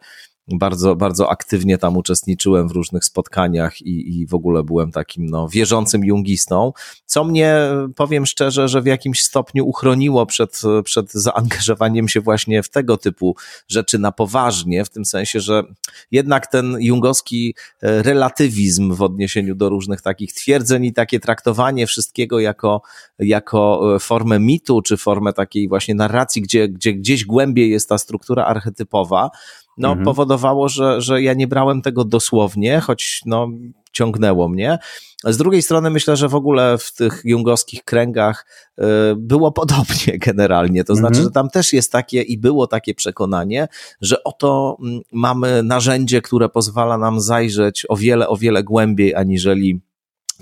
[0.48, 5.48] bardzo, bardzo aktywnie tam uczestniczyłem w różnych spotkaniach i, i w ogóle byłem takim no,
[5.50, 6.74] wierzącym jungistą,
[7.06, 7.58] co mnie,
[7.96, 13.36] powiem szczerze, że w jakimś stopniu uchroniło przed, przed zaangażowaniem się właśnie w tego typu
[13.68, 15.64] rzeczy na poważnie, w tym sensie, że
[16.12, 22.40] jednak ten jungowski e, relatywizm w odniesieniu do różnych takich twierdzeń i takie traktowanie wszystkiego
[22.40, 22.82] jako,
[23.20, 27.98] jako e, formę mitu, czy formę takiej właśnie narracji, gdzie, gdzie gdzieś głębiej jest ta
[27.98, 29.30] struktura archetypowa,
[29.78, 30.06] no, mhm.
[30.06, 33.48] powodowało, że, że ja nie brałem tego dosłownie, choć no,
[33.92, 34.80] ciągnęło mnie.
[35.24, 38.46] Z drugiej strony myślę, że w ogóle w tych jungowskich kręgach
[38.80, 38.84] y,
[39.18, 40.84] było podobnie generalnie.
[40.84, 41.26] To znaczy, mhm.
[41.26, 43.68] że tam też jest takie i było takie przekonanie,
[44.02, 49.82] że oto mm, mamy narzędzie, które pozwala nam zajrzeć o wiele, o wiele głębiej, aniżeli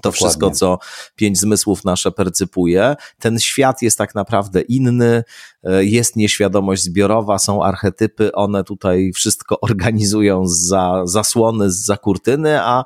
[0.02, 0.78] to wszystko, co
[1.16, 2.96] pięć zmysłów nasze percypuje.
[3.20, 5.24] Ten świat jest tak naprawdę inny,
[5.64, 12.84] e, jest nieświadomość zbiorowa, są archetypy, one tutaj wszystko organizują za zasłony, za kurtyny, a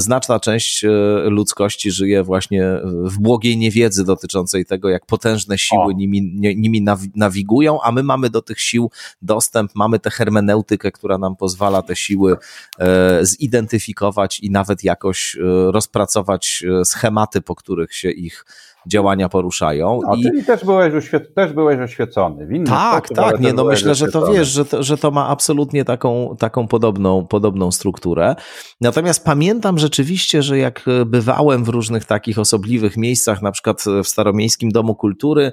[0.00, 0.88] znaczna część e,
[1.24, 6.22] ludzkości żyje właśnie w błogiej niewiedzy dotyczącej tego, jak potężne siły nimi,
[6.56, 8.90] nimi nawigują, a my mamy do tych sił
[9.22, 12.36] dostęp, mamy tę hermeneutykę, która nam pozwala te siły
[12.78, 15.40] e, zidentyfikować i nawet jakoś e,
[15.72, 18.44] rozpracować schematy, po których się ich
[18.88, 20.00] działania poruszają.
[20.08, 20.22] A I...
[20.22, 21.34] czyli też byłeś, oświet...
[21.34, 22.46] też byłeś oświecony.
[22.46, 23.40] W tak, sposób, tak.
[23.40, 27.26] Nie, no myślę, że to wiesz, że to, że to ma absolutnie taką, taką podobną,
[27.26, 28.36] podobną strukturę.
[28.80, 34.70] Natomiast pamiętam rzeczywiście, że jak bywałem w różnych takich osobliwych miejscach, na przykład w Staromiejskim
[34.70, 35.52] Domu Kultury,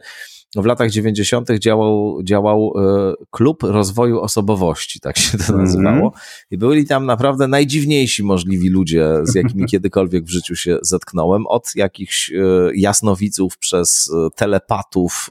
[0.56, 1.50] w latach 90.
[1.60, 5.62] działał, działał e, klub rozwoju osobowości, tak się to mhm.
[5.64, 6.14] nazywało.
[6.52, 11.48] I byli tam naprawdę najdziwniejsi możliwi ludzie, z jakimi kiedykolwiek w życiu się zetknąłem.
[11.48, 12.36] Od jakichś e,
[12.76, 15.30] jasnowiców przez e, telepatów,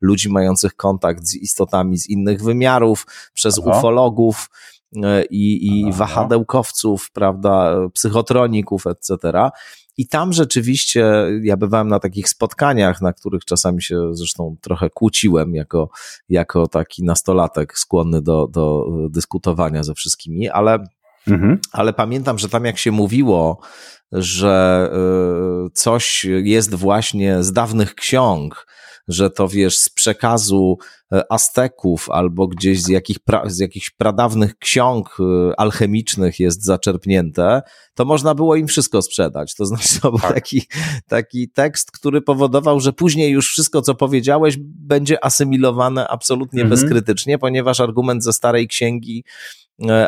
[0.00, 3.78] ludzi mających kontakt z istotami z innych wymiarów, przez Aha.
[3.78, 4.50] ufologów
[5.30, 9.50] i, i wahadełkowców, prawda, psychotroników, etc.
[9.98, 15.54] I tam rzeczywiście ja bywałem na takich spotkaniach, na których czasami się zresztą trochę kłóciłem
[15.54, 15.90] jako,
[16.28, 20.84] jako taki nastolatek skłonny do, do dyskutowania ze wszystkimi, ale,
[21.28, 21.58] mhm.
[21.72, 23.60] ale pamiętam, że tam jak się mówiło,
[24.12, 24.90] że
[25.66, 28.66] y, coś jest właśnie z dawnych ksiąg,
[29.08, 30.78] że to wiesz, z przekazu
[31.12, 37.62] e, Azteków albo gdzieś z, jakich pra, z jakichś pradawnych ksiąg e, alchemicznych jest zaczerpnięte,
[37.94, 39.54] to można było im wszystko sprzedać.
[39.54, 40.34] To znaczy, to był tak.
[40.34, 40.62] taki,
[41.08, 46.80] taki tekst, który powodował, że później już wszystko, co powiedziałeś, będzie asymilowane absolutnie mhm.
[46.80, 49.24] bezkrytycznie, ponieważ argument ze starej księgi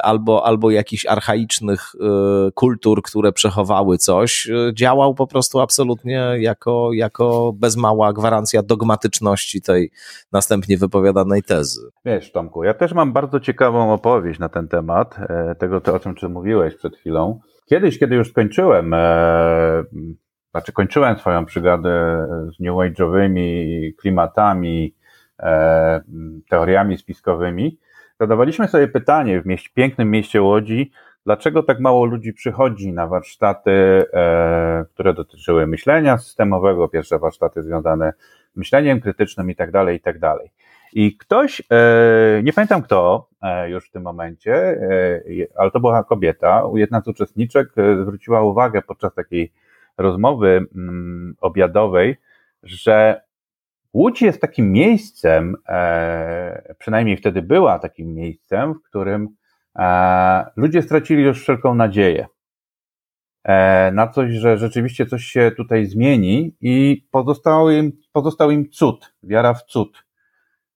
[0.03, 6.91] albo, albo jakichś archaicznych e, kultur, które przechowały coś, e, działał po prostu absolutnie jako,
[6.93, 9.91] jako bez mała gwarancja dogmatyczności tej
[10.33, 11.81] następnie wypowiadanej tezy.
[12.05, 15.17] Wiesz, Tomku, ja też mam bardzo ciekawą opowieść na ten temat,
[15.59, 17.41] tego, o czym czy mówiłeś przed chwilą.
[17.71, 19.85] Kiedyś, kiedy już skończyłem, e,
[20.51, 24.95] znaczy kończyłem swoją przygodę z New Age'owymi klimatami,
[25.39, 26.01] e,
[26.51, 27.79] teoriami spiskowymi,
[28.21, 30.91] zadawaliśmy sobie pytanie w mieście, pięknym mieście Łodzi,
[31.27, 33.71] dlaczego tak mało ludzi przychodzi na warsztaty,
[34.13, 38.13] e, które dotyczyły myślenia systemowego, pierwsze warsztaty związane
[38.55, 40.51] z myśleniem krytycznym i tak dalej, i tak dalej.
[40.93, 45.23] I ktoś, e, nie pamiętam kto e, już w tym momencie, e,
[45.57, 49.53] ale to była kobieta, jedna z uczestniczek e, zwróciła uwagę podczas takiej
[49.99, 52.17] rozmowy mm, obiadowej,
[52.63, 53.21] że
[53.95, 59.29] Łódź jest takim miejscem, e, przynajmniej wtedy była takim miejscem, w którym
[59.79, 62.27] e, ludzie stracili już wszelką nadzieję
[63.45, 69.15] e, na coś, że rzeczywiście coś się tutaj zmieni i pozostał im, pozostał im cud,
[69.23, 70.05] wiara w cud,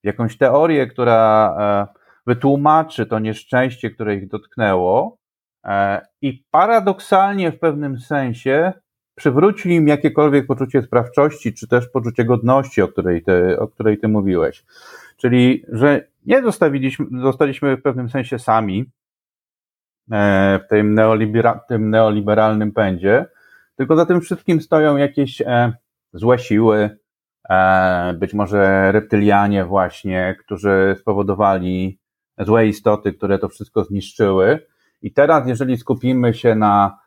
[0.03, 1.57] jakąś teorię, która
[2.27, 5.18] wytłumaczy to nieszczęście, które ich dotknęło
[6.22, 8.72] i paradoksalnie w pewnym sensie
[9.14, 14.09] przywróci im jakiekolwiek poczucie sprawczości, czy też poczucie godności, o której ty, o której ty
[14.09, 14.64] mówiłeś.
[15.16, 18.85] Czyli, że nie zostawiliśmy, zostaliśmy w pewnym sensie sami
[20.12, 23.27] e, w tym, neolibera, tym neoliberalnym pędzie,
[23.77, 25.72] tylko za tym wszystkim stoją jakieś e,
[26.12, 26.98] złe siły,
[27.50, 31.98] e, być może reptylianie właśnie, którzy spowodowali
[32.38, 34.66] złe istoty, które to wszystko zniszczyły.
[35.03, 37.04] I teraz, jeżeli skupimy się na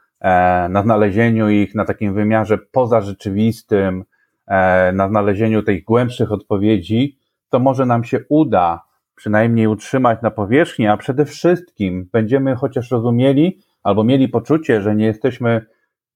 [0.70, 4.04] na znalezieniu ich na takim wymiarze pozarzeczywistym,
[4.48, 7.18] e, na znalezieniu tych głębszych odpowiedzi,
[7.50, 8.84] to może nam się uda
[9.16, 15.06] przynajmniej utrzymać na powierzchni, a przede wszystkim będziemy chociaż rozumieli albo mieli poczucie, że nie
[15.06, 15.66] jesteśmy,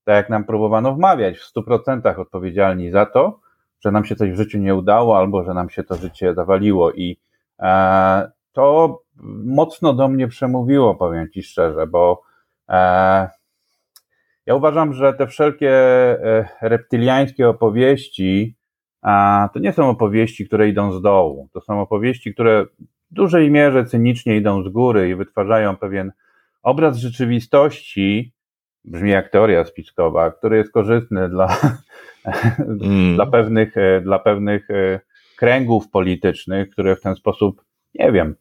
[0.04, 3.40] tak jak nam próbowano wmawiać, w stu procentach odpowiedzialni za to,
[3.84, 6.92] że nam się coś w życiu nie udało albo że nam się to życie zawaliło.
[6.92, 7.20] I
[7.60, 8.98] e, to
[9.44, 12.22] mocno do mnie przemówiło, powiem Ci szczerze, bo
[12.68, 13.28] e,
[14.46, 18.56] ja uważam, że te wszelkie e, reptyliańskie opowieści
[19.52, 21.48] to nie są opowieści, które idą z dołu.
[21.52, 22.64] To są opowieści, które
[23.10, 26.12] w dużej mierze cynicznie idą z góry i wytwarzają pewien
[26.62, 28.32] obraz rzeczywistości,
[28.84, 31.56] brzmi jak teoria spiskowa, który jest korzystny dla,
[32.82, 33.14] mm.
[33.14, 35.00] dla, pewnych, e, dla pewnych e,
[35.36, 38.34] kręgów politycznych, które w ten sposób, nie wiem,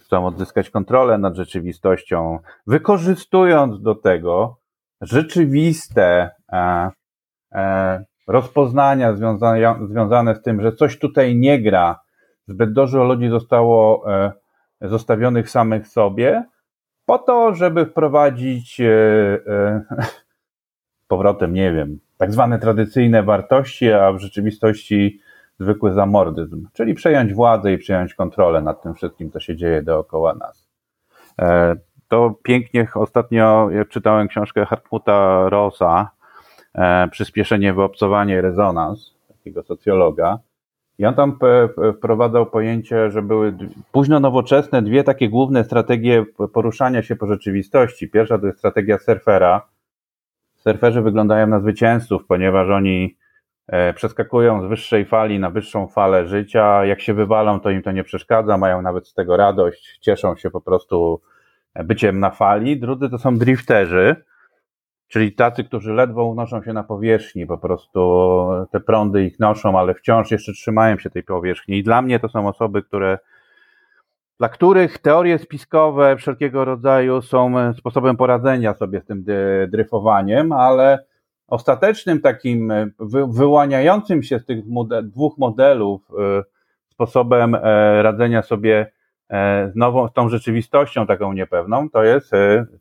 [0.00, 4.57] chcą odzyskać kontrolę nad rzeczywistością, wykorzystując do tego
[5.00, 6.30] rzeczywiste
[8.28, 12.00] rozpoznania związane, związane z tym, że coś tutaj nie gra,
[12.46, 14.04] zbyt dużo ludzi zostało
[14.80, 16.44] zostawionych samych sobie,
[17.06, 18.80] po to, żeby wprowadzić
[21.08, 25.20] powrotem, nie wiem, tak zwane tradycyjne wartości, a w rzeczywistości
[25.60, 30.34] zwykły zamordyzm, czyli przejąć władzę i przejąć kontrolę nad tym wszystkim, co się dzieje dookoła
[30.34, 30.68] nas.
[32.08, 36.10] To pięknie ostatnio jak czytałem książkę Hartmuta Rosa,
[36.74, 40.38] e, Przyspieszenie, wyobcowanie, rezonans, takiego socjologa.
[40.98, 41.38] I on tam
[41.98, 43.56] wprowadzał pojęcie, że były
[43.92, 48.10] późno nowoczesne dwie takie główne strategie poruszania się po rzeczywistości.
[48.10, 49.68] Pierwsza to jest strategia surfera,
[50.56, 53.16] surferzy wyglądają na zwycięzców, ponieważ oni
[53.66, 56.84] e, przeskakują z wyższej fali na wyższą falę życia.
[56.84, 60.50] Jak się wywalą, to im to nie przeszkadza, mają nawet z tego radość, cieszą się
[60.50, 61.20] po prostu
[61.84, 62.80] byciem na fali.
[62.80, 64.16] Drudzy to są drifterzy,
[65.08, 68.00] czyli tacy, którzy ledwo unoszą się na powierzchni, po prostu
[68.70, 71.78] te prądy ich noszą, ale wciąż jeszcze trzymają się tej powierzchni.
[71.78, 73.18] I dla mnie to są osoby, które
[74.38, 79.24] dla których teorie spiskowe wszelkiego rodzaju są e, sposobem poradzenia sobie z tym
[79.68, 81.04] dryfowaniem, ale
[81.48, 82.86] ostatecznym takim e,
[83.28, 84.58] wyłaniającym się z tych
[85.02, 86.42] dwóch modelów e,
[86.90, 87.54] sposobem
[88.02, 88.92] radzenia sobie
[89.74, 92.32] nową, z tą rzeczywistością taką niepewną, to jest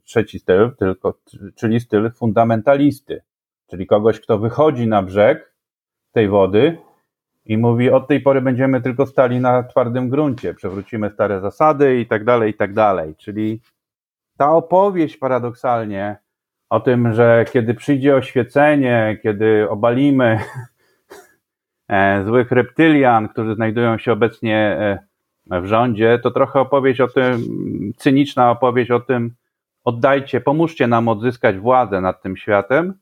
[0.03, 1.13] trzeci styl, tylko,
[1.55, 3.21] czyli styl fundamentalisty,
[3.69, 5.53] czyli kogoś, kto wychodzi na brzeg
[6.11, 6.77] tej wody
[7.47, 12.05] i mówi, od tej pory będziemy tylko stali na twardym gruncie, przewrócimy stare zasady i
[12.05, 13.15] tak dalej, i tak dalej.
[13.15, 13.61] Czyli
[14.37, 16.17] ta opowieść paradoksalnie
[16.69, 20.39] o tym, że kiedy przyjdzie oświecenie, kiedy obalimy
[21.89, 25.06] e, złych reptylian, którzy znajdują się obecnie e,
[25.49, 27.41] w rządzie, to trochę opowieść o tym,
[27.97, 29.35] cyniczna opowieść o tym,
[29.83, 32.93] oddajcie, pomóżcie nam odzyskać władzę nad tym światem,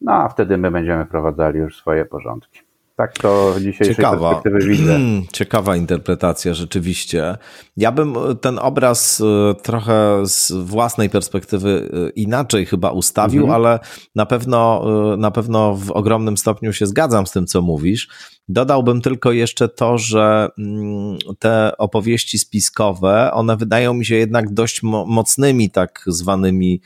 [0.00, 2.67] no a wtedy my będziemy wprowadzali już swoje porządki.
[2.98, 4.30] Tak to dzisiejszej Ciekawa.
[4.30, 4.98] perspektywy widzę.
[5.32, 7.36] Ciekawa interpretacja, rzeczywiście.
[7.76, 13.54] Ja bym ten obraz e, trochę z własnej perspektywy e, inaczej chyba ustawił, mhm.
[13.60, 13.78] ale
[14.14, 14.84] na pewno,
[15.14, 18.08] e, na pewno w ogromnym stopniu się zgadzam z tym, co mówisz.
[18.48, 24.82] Dodałbym tylko jeszcze to, że mm, te opowieści spiskowe, one wydają mi się jednak dość
[24.82, 26.80] mocnymi, tak zwanymi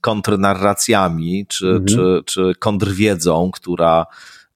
[0.00, 1.86] kontrnarracjami, czy, mhm.
[1.86, 4.06] czy, czy kontrwiedzą, która,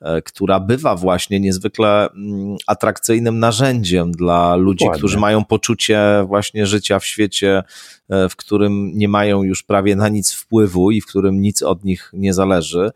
[0.00, 4.98] e, która bywa właśnie niezwykle mm, atrakcyjnym narzędziem dla ludzi, Dokładnie.
[4.98, 7.62] którzy mają poczucie właśnie życia w świecie,
[8.08, 11.84] e, w którym nie mają już prawie na nic wpływu i w którym nic od
[11.84, 12.90] nich nie zależy.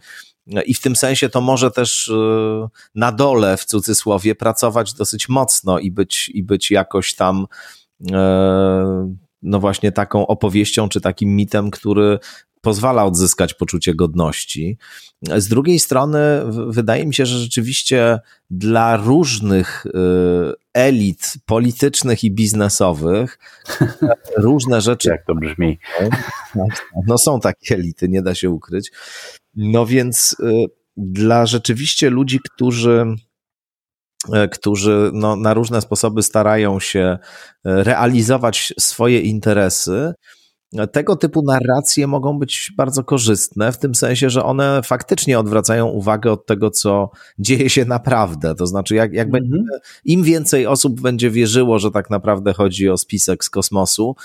[0.66, 5.78] I w tym sensie to może też e, na dole, w cudzysłowie, pracować dosyć mocno
[5.78, 7.46] i być, i być jakoś tam
[9.42, 12.18] no właśnie taką opowieścią czy takim mitem, który
[12.60, 14.78] pozwala odzyskać poczucie godności.
[15.36, 16.18] Z drugiej strony,
[16.68, 18.18] wydaje mi się, że rzeczywiście
[18.50, 19.90] dla różnych y,
[20.74, 23.38] elit politycznych i biznesowych
[24.36, 25.08] różne rzeczy.
[25.08, 25.78] Jak to brzmi?
[27.06, 28.92] No są takie elity, nie da się ukryć.
[29.54, 33.06] No więc y, dla rzeczywiście ludzi, którzy
[34.52, 37.18] którzy no, na różne sposoby starają się e,
[37.84, 40.12] realizować swoje interesy,
[40.76, 45.86] e, tego typu narracje mogą być bardzo korzystne, w tym sensie, że one faktycznie odwracają
[45.86, 48.54] uwagę od tego, co dzieje się naprawdę.
[48.54, 49.64] To znaczy, jak, jak mm -hmm.
[50.04, 54.16] im więcej osób będzie wierzyło, że tak naprawdę chodzi o spisek z kosmosu,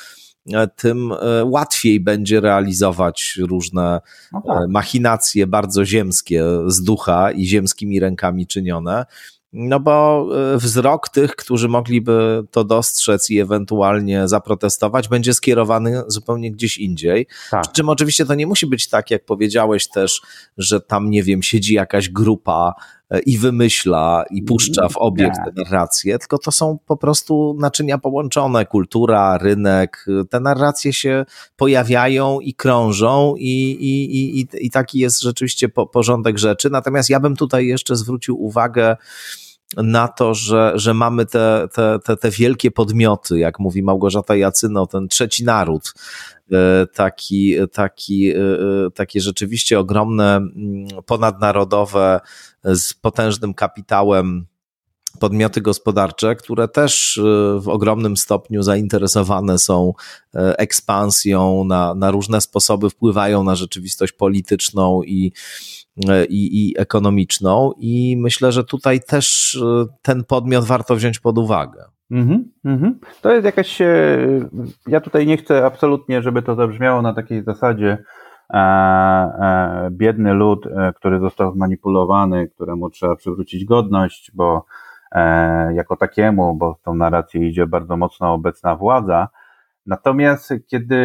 [0.76, 1.14] tym
[1.46, 4.70] łatwiej będzie realizować różne no tak.
[4.70, 9.06] machinacje bardzo ziemskie z ducha i ziemskimi rękami czynione.
[9.58, 16.52] No bo e, wzrok tych, którzy mogliby to dostrzec i ewentualnie zaprotestować, będzie skierowany zupełnie
[16.52, 17.28] gdzieś indziej.
[17.52, 17.64] Tak.
[17.64, 20.22] Przy czym oczywiście to nie musi być tak, jak powiedziałeś też,
[20.58, 22.74] że tam, nie wiem, siedzi jakaś grupa
[23.10, 27.98] e, i wymyśla i puszcza w obieg te narracje, tylko to są po prostu naczynia
[27.98, 35.22] połączone, kultura, rynek, te narracje się pojawiają i krążą i, i, i, i taki jest
[35.22, 36.70] rzeczywiście porządek rzeczy.
[36.70, 38.96] Natomiast ja bym tutaj jeszcze zwrócił uwagę
[39.78, 44.88] na to, że, że mamy te, te, te, te wielkie podmioty, jak mówi Małgorzata Jacyno,
[44.88, 45.94] ten trzeci naród,
[46.52, 50.42] e, taki, taki, e, e, takie rzeczywiście ogromne,
[51.06, 52.20] ponadnarodowe,
[52.64, 54.46] z potężnym kapitałem
[55.20, 57.20] podmioty gospodarcze, które też
[57.60, 59.94] w ogromnym stopniu zainteresowane są
[60.34, 65.32] ekspansją, na, na różne sposoby wpływają na rzeczywistość polityczną i,
[66.30, 71.86] i, i ekonomiczną, i myślę, że tutaj też e, ten podmiot warto wziąć pod uwagę.
[72.12, 73.00] Mhm, mhm.
[73.22, 73.82] To jest jakaś.
[73.82, 74.18] E,
[74.88, 77.98] ja tutaj nie chcę absolutnie, żeby to zabrzmiało na takiej zasadzie
[78.54, 84.66] e, e, biedny lud, e, który został zmanipulowany, któremu trzeba przywrócić godność, bo
[85.12, 89.28] e, jako takiemu, bo w tą narrację idzie bardzo mocno obecna władza.
[89.86, 91.00] Natomiast kiedy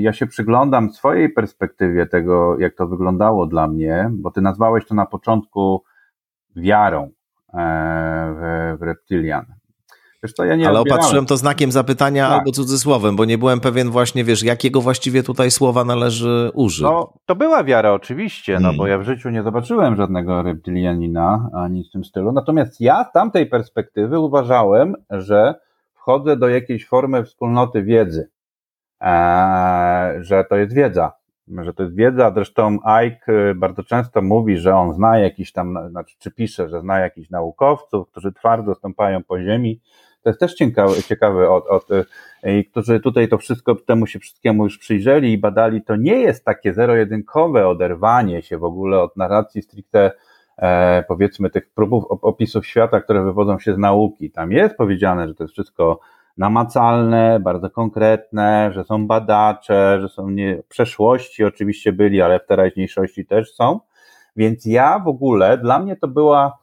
[0.00, 4.94] ja się przyglądam swojej perspektywie tego, jak to wyglądało dla mnie, bo ty nazwałeś to
[4.94, 5.84] na początku
[6.56, 7.10] wiarą
[7.54, 9.44] e, w, w reptilian.
[10.38, 11.00] Ja nie Ale odbierałem.
[11.00, 12.38] opatrzyłem to znakiem zapytania tak.
[12.38, 16.82] albo cudzysłowem, bo nie byłem pewien właśnie, wiesz, jakiego właściwie tutaj słowa należy użyć.
[16.82, 18.76] No, to była wiara oczywiście, no hmm.
[18.76, 22.32] bo ja w życiu nie zobaczyłem żadnego reptilianina ani w tym stylu.
[22.32, 25.54] Natomiast ja z tamtej perspektywy uważałem, że
[26.06, 28.28] wchodzę do jakiejś formy wspólnoty wiedzy,
[29.00, 31.12] eee, że to jest wiedza,
[31.48, 32.32] że to jest wiedza.
[32.34, 36.80] Zresztą Ike y, bardzo często mówi, że on zna jakiś tam, znaczy, czy pisze, że
[36.80, 39.80] zna jakichś naukowców, którzy twardo stąpają po ziemi.
[40.22, 41.90] To jest też ciekawe, ciekawe od, od,
[42.44, 45.84] y, którzy tutaj to wszystko, temu się wszystkiemu już przyjrzeli i badali.
[45.84, 50.12] To nie jest takie zero-jedynkowe oderwanie się w ogóle od narracji stricte e,
[51.08, 54.30] powiedzmy tych próbów opisów świata, które wywodzą się z nauki.
[54.30, 56.00] Tam jest powiedziane, że to jest wszystko
[56.36, 62.46] namacalne, bardzo konkretne, że są badacze, że są nie, w przeszłości oczywiście byli, ale w
[62.46, 63.80] teraźniejszości też są.
[64.36, 66.58] Więc ja w ogóle, dla mnie to była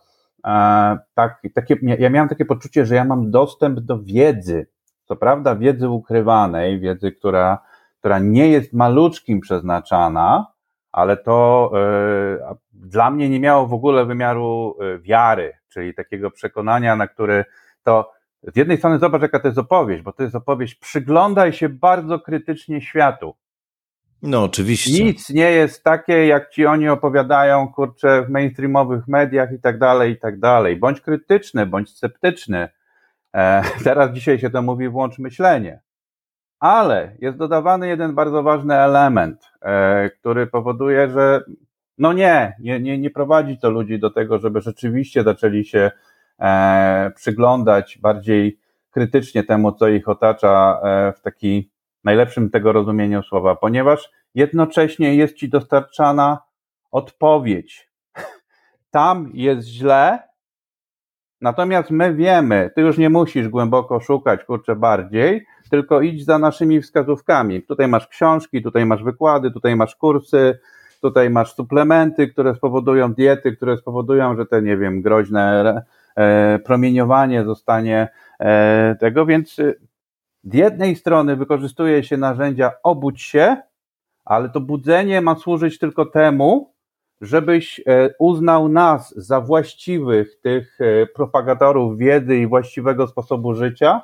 [0.46, 4.68] e, tak, takie, ja miałem takie poczucie, że ja mam dostęp do wiedzy,
[5.06, 7.60] co prawda wiedzy ukrywanej, wiedzy, która,
[8.00, 10.53] która nie jest maluczkim przeznaczana,
[10.94, 16.96] ale to e, dla mnie nie miało w ogóle wymiaru e, wiary, czyli takiego przekonania,
[16.96, 17.46] na który
[17.84, 18.12] to
[18.44, 22.20] z jednej strony zobacz, jaka to jest opowieść, bo to jest opowieść, przyglądaj się bardzo
[22.20, 23.36] krytycznie światu.
[24.22, 25.04] No, oczywiście.
[25.04, 30.12] Nic nie jest takie, jak ci oni opowiadają, kurczę, w mainstreamowych mediach i tak dalej,
[30.12, 30.76] i tak dalej.
[30.76, 32.70] Bądź krytyczny, bądź sceptyczny.
[33.36, 35.82] E, teraz dzisiaj się to mówi, włącz myślenie.
[36.64, 41.44] Ale jest dodawany jeden bardzo ważny element, e, który powoduje, że
[41.98, 45.92] no nie, nie, nie, nie prowadzi to ludzi do tego, żeby rzeczywiście zaczęli się
[46.40, 48.60] e, przyglądać bardziej
[48.92, 51.72] krytycznie temu, co ich otacza e, w taki
[52.04, 56.40] najlepszym tego rozumieniu słowa, ponieważ jednocześnie jest ci dostarczana
[56.92, 57.90] odpowiedź.
[58.92, 60.20] Tam jest źle,
[61.44, 66.82] natomiast my wiemy, ty już nie musisz głęboko szukać, kurczę, bardziej, tylko idź za naszymi
[66.82, 67.62] wskazówkami.
[67.62, 70.60] Tutaj masz książki, tutaj masz wykłady, tutaj masz kursy,
[71.02, 75.82] tutaj masz suplementy, które spowodują diety, które spowodują, że te, nie wiem, groźne
[76.18, 78.08] e, promieniowanie zostanie
[78.40, 79.74] e, tego, więc e,
[80.44, 83.58] z jednej strony wykorzystuje się narzędzia obudź się,
[84.26, 86.73] ale to budzenie ma służyć tylko temu,
[87.24, 87.82] żebyś
[88.20, 90.78] uznał nas za właściwych tych
[91.16, 94.02] propagatorów wiedzy i właściwego sposobu życia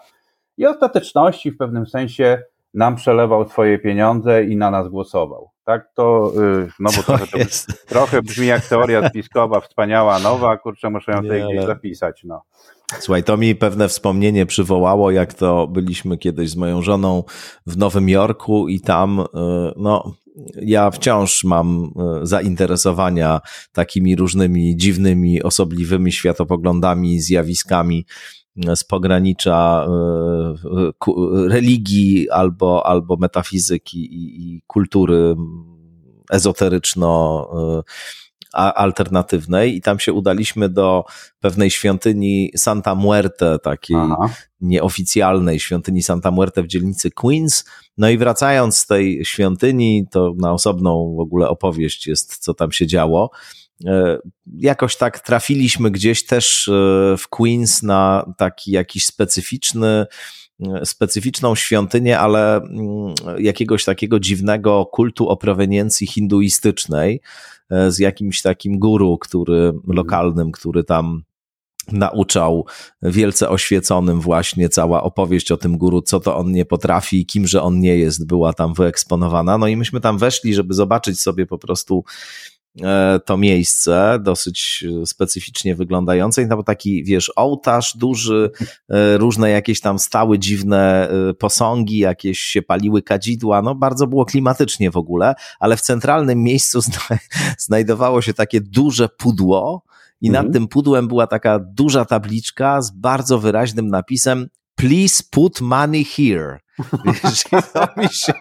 [0.58, 2.44] i ostateczności w pewnym sensie
[2.74, 5.50] nam przelewał swoje pieniądze i na nas głosował.
[5.64, 6.32] Tak to,
[6.66, 7.38] y, no bo trochę, to,
[7.88, 12.44] trochę brzmi jak teoria spiskowa, wspaniała, nowa, kurczę, muszę ją tutaj gdzieś zapisać, no.
[12.98, 17.24] Słuchaj, to mi pewne wspomnienie przywołało, jak to byliśmy kiedyś z moją żoną
[17.68, 19.26] w Nowym Jorku i tam, y,
[19.78, 20.16] no,
[20.62, 21.84] ja wciąż mam
[22.24, 23.42] y, zainteresowania
[23.74, 28.06] takimi różnymi dziwnymi, osobliwymi światopoglądami, zjawiskami
[28.76, 29.88] z pogranicza
[31.48, 35.36] religii albo, albo metafizyki i, i kultury
[36.32, 37.48] ezoteryczno
[38.54, 41.06] alternatywnej i tam się udaliśmy do
[41.40, 44.30] pewnej świątyni Santa Muerte, takiej Aha.
[44.62, 47.66] nieoficjalnej świątyni Santa Muerte w dzielnicy Queens.
[47.98, 52.72] No i wracając z tej świątyni, to na osobną w ogóle opowieść jest, co tam
[52.72, 53.32] się działo.
[53.86, 54.18] E,
[54.58, 56.72] jakoś tak trafiliśmy gdzieś też e,
[57.18, 60.06] w Queens na taki jakiś specyficzny,
[60.84, 67.22] specyficzną świątynię, ale mm, jakiegoś takiego dziwnego kultu o proweniencji hinduistycznej
[67.88, 69.96] z jakimś takim guru, który mhm.
[69.96, 71.24] lokalnym, który tam
[71.92, 72.66] nauczał
[73.02, 77.80] wielce oświeconym właśnie cała opowieść o tym guru, co to on nie potrafi, kimże on
[77.80, 79.58] nie jest, była tam wyeksponowana.
[79.58, 82.59] No i myśmy tam weszli, żeby zobaczyć sobie po prostu E,
[83.26, 88.52] to miejsce, dosyć specyficznie wyglądające i tam taki, wiesz, ołtarz duży,
[88.90, 94.26] e, różne jakieś tam stały dziwne e, posągi, jakieś się paliły kadzidła, no bardzo było
[94.26, 96.80] klimatycznie w ogóle, ale w centralnym miejscu
[97.58, 99.84] znajdowało się takie duże pudło
[100.22, 100.46] i mhm.
[100.46, 106.60] nad tym pudłem była taka duża tabliczka z bardzo wyraźnym napisem Please put money here.
[107.06, 108.34] Wiesz, I to mi się,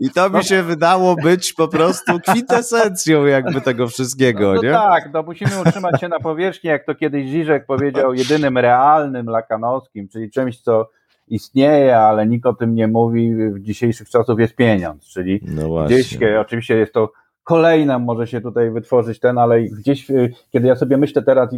[0.00, 4.70] i to mi się wydało być po prostu kwintesencją jakby tego wszystkiego, no, nie?
[4.70, 10.08] Tak, no musimy utrzymać się na powierzchni, jak to kiedyś Żyżek powiedział, jedynym realnym lakanowskim,
[10.08, 10.90] czyli czymś, co
[11.28, 16.18] istnieje, ale nikt o tym nie mówi, w dzisiejszych czasów jest pieniądz, czyli no gdzieś,
[16.40, 17.12] oczywiście jest to
[17.46, 21.50] kolejna może się tutaj wytworzyć ten, ale gdzieś, y, kiedy ja sobie myślę teraz,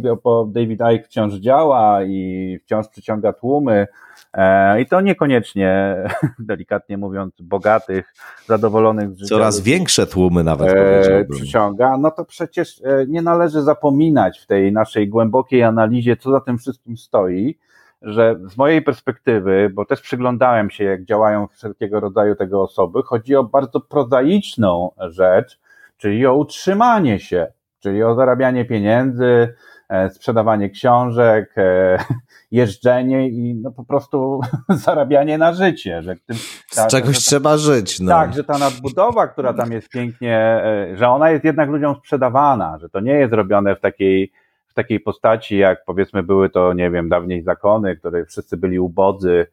[0.47, 3.87] David Icke wciąż działa i wciąż przyciąga tłumy,
[4.33, 5.95] e, i to niekoniecznie,
[6.39, 8.13] delikatnie mówiąc, bogatych,
[8.45, 9.35] zadowolonych z życia.
[9.35, 14.71] Coraz większe tłumy nawet e, przyciąga, no to przecież e, nie należy zapominać w tej
[14.71, 17.57] naszej głębokiej analizie, co za tym wszystkim stoi,
[18.01, 23.35] że z mojej perspektywy, bo też przyglądałem się, jak działają wszelkiego rodzaju tego osoby, chodzi
[23.35, 25.59] o bardzo prozaiczną rzecz,
[25.99, 27.47] czyli o utrzymanie się,
[27.79, 29.53] czyli o zarabianie pieniędzy,
[29.89, 31.97] e, sprzedawanie książek, e,
[32.51, 34.41] jeżdżenie i no po prostu
[34.85, 36.01] zarabianie na życie.
[36.01, 36.37] Że tym,
[36.75, 37.99] ta, Z czegoś ta, trzeba żyć.
[37.99, 38.11] No.
[38.11, 42.77] Tak, że ta nadbudowa, która tam jest pięknie, e, że ona jest jednak ludziom sprzedawana,
[42.79, 44.31] że to nie jest robione w takiej
[44.67, 49.47] w takiej postaci, jak powiedzmy były to, nie wiem, dawniej zakony, które wszyscy byli ubodzy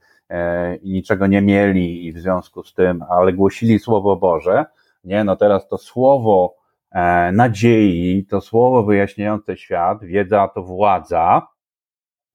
[0.82, 4.64] i niczego nie mieli i w związku z tym, ale głosili Słowo Boże,
[5.06, 5.24] nie?
[5.24, 6.56] No teraz to słowo
[6.90, 11.46] e, nadziei, to słowo wyjaśniające świat, wiedza to władza,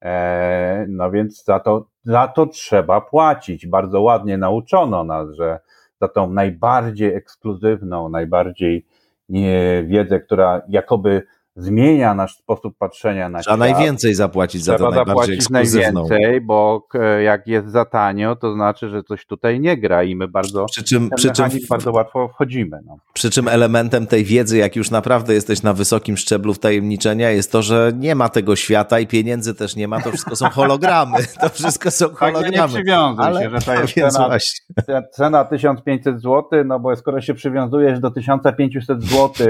[0.04, 3.68] e, no więc za to, za to trzeba płacić.
[3.68, 5.60] Bardzo ładnie nauczono nas, że
[6.02, 8.86] za tą najbardziej ekskluzywną, najbardziej
[9.30, 11.24] nie, wiedzę, która jakoby
[11.64, 13.78] zmienia nasz sposób patrzenia na Trzeba świat.
[13.78, 16.88] najwięcej zapłacić za to zapłacić najwięcej, bo
[17.24, 20.84] jak jest za tanio, to znaczy, że coś tutaj nie gra i my bardzo przy
[20.84, 22.80] czym, przy czym bardzo łatwo wchodzimy.
[22.86, 22.98] No.
[23.14, 27.62] Przy czym elementem tej wiedzy, jak już naprawdę jesteś na wysokim szczeblu wtajemniczenia, jest to,
[27.62, 31.18] że nie ma tego świata i pieniędzy też nie ma, to wszystko są hologramy.
[31.42, 32.52] To wszystko są hologramy.
[32.52, 33.42] Tak, nie przywiązuj Ale...
[33.42, 33.96] się, że to jest
[34.86, 39.48] cena, cena 1500 zł, no bo skoro się przywiązujesz do 1500 zł,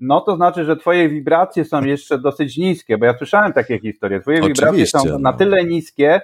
[0.00, 4.20] no to znaczy, że twoje wibracje są jeszcze dosyć niskie, bo ja słyszałem takie historie.
[4.20, 5.18] Twoje Oczywiście, wibracje są no.
[5.18, 6.20] na tyle niskie,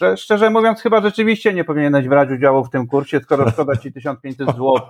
[0.00, 3.92] że szczerze mówiąc, chyba rzeczywiście nie powinieneś brać udziału w tym kursie, skoro szkoda ci
[3.92, 4.82] 1500 zł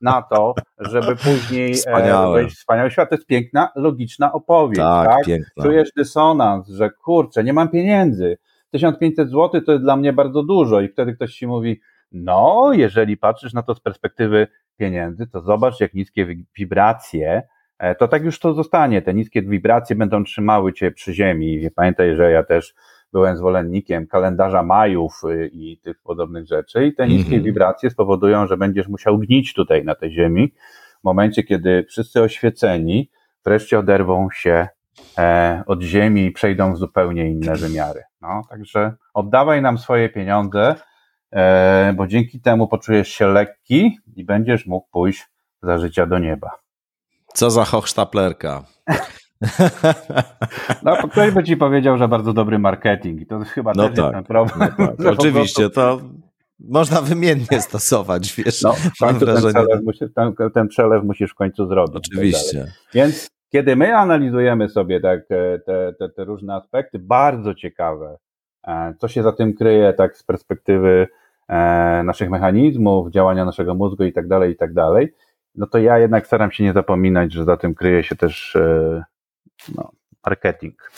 [0.00, 2.40] na to, żeby później e, Wspaniałe.
[2.40, 3.08] wejść w wspaniały świat.
[3.08, 4.80] To jest piękna, logiczna opowieść.
[4.80, 5.24] Tak, tak?
[5.26, 5.64] Piękna.
[5.64, 8.38] Czujesz dysonans, że kurczę, nie mam pieniędzy.
[8.70, 11.80] 1500 zł to jest dla mnie bardzo dużo i wtedy ktoś ci mówi,
[12.12, 16.26] no, jeżeli patrzysz na to z perspektywy pieniędzy, to zobacz, jak niskie
[16.58, 17.42] wibracje
[17.98, 19.02] to tak już to zostanie.
[19.02, 21.68] Te niskie wibracje będą trzymały cię przy ziemi.
[21.74, 22.74] Pamiętaj, że ja też
[23.12, 27.44] byłem zwolennikiem kalendarza Majów y, i tych podobnych rzeczy i te niskie mm -hmm.
[27.44, 30.52] wibracje spowodują, że będziesz musiał gnić tutaj na tej ziemi
[31.00, 33.10] w momencie, kiedy wszyscy oświeceni
[33.44, 34.68] wreszcie oderwą się
[35.18, 38.02] e, od ziemi i przejdą w zupełnie inne wymiary.
[38.20, 40.74] No, także oddawaj nam swoje pieniądze,
[41.32, 45.26] e, bo dzięki temu poczujesz się lekki i będziesz mógł pójść
[45.62, 46.50] za życia do nieba.
[47.38, 48.62] Co za hochsztaplerka.
[50.82, 54.04] No, ktoś by ci powiedział, że bardzo dobry marketing i to chyba no też tak,
[54.04, 54.70] jest ten problem.
[54.78, 55.06] No tak.
[55.18, 56.00] Oczywiście, to
[56.60, 58.62] można wymiennie stosować, wiesz.
[58.62, 61.92] No, ten, przelew musisz, ten, ten przelew musisz w końcu zrobić.
[61.94, 62.64] Tak Oczywiście.
[62.64, 68.18] Tak Więc kiedy my analizujemy sobie tak, e, te, te, te różne aspekty, bardzo ciekawe,
[68.66, 71.06] e, co się za tym kryje tak z perspektywy
[71.48, 75.14] e, naszych mechanizmów, działania naszego mózgu i tak dalej, i tak dalej,
[75.54, 79.04] no to ja jednak staram się nie zapominać, że za tym kryje się też e,
[79.74, 79.92] no,
[80.26, 80.90] marketing.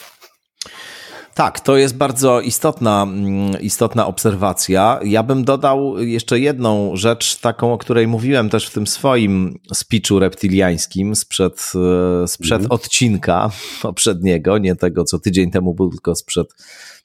[1.33, 4.99] Tak, to jest bardzo istotna, mm, istotna obserwacja.
[5.03, 10.19] Ja bym dodał jeszcze jedną rzecz, taką, o której mówiłem też w tym swoim speechu
[10.19, 11.71] reptiliańskim sprzed,
[12.23, 12.71] e, sprzed mm.
[12.71, 13.49] odcinka
[13.81, 16.47] poprzedniego, nie tego, co tydzień temu był, tylko sprzed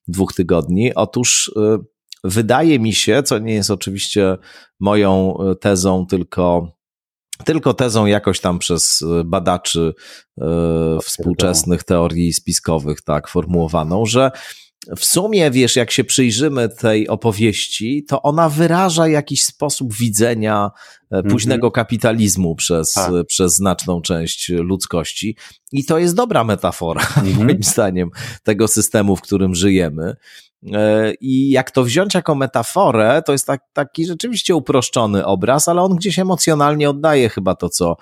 [0.09, 0.95] dwóch tygodni.
[0.95, 1.79] Otóż e,
[2.25, 4.37] wydaje mi się, co nie jest oczywiście
[4.81, 6.76] moją tezą, tylko
[7.45, 9.95] tylko tezą jakoś tam przez e, badaczy
[10.41, 10.45] e,
[11.03, 14.31] współczesnych teorii spiskowych tak formułowaną, że
[14.97, 20.71] w sumie, wiesz, jak się przyjrzymy tej opowieści, to ona wyraża jakiś sposób widzenia
[21.13, 21.33] e, mhm.
[21.33, 23.13] późnego kapitalizmu przez, tak.
[23.27, 25.37] przez znaczną część ludzkości.
[25.73, 27.37] I to jest dobra metafora, mhm.
[27.37, 28.11] moim zdaniem,
[28.43, 30.17] tego systemu, w którym żyjemy.
[30.73, 35.83] E, I jak to wziąć jako metaforę, to jest tak, taki rzeczywiście uproszczony obraz, ale
[35.83, 37.97] on gdzieś emocjonalnie oddaje chyba to, co,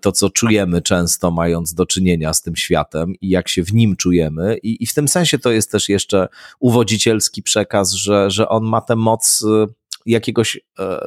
[0.00, 3.96] to, co czujemy często, mając do czynienia z tym światem i jak się w nim
[3.96, 4.58] czujemy.
[4.62, 6.28] I, i w tym sensie to jest też jeszcze
[6.60, 9.66] uwodzicielski przekaz, że, że on ma tę moc e,
[10.06, 11.00] jakiegoś e,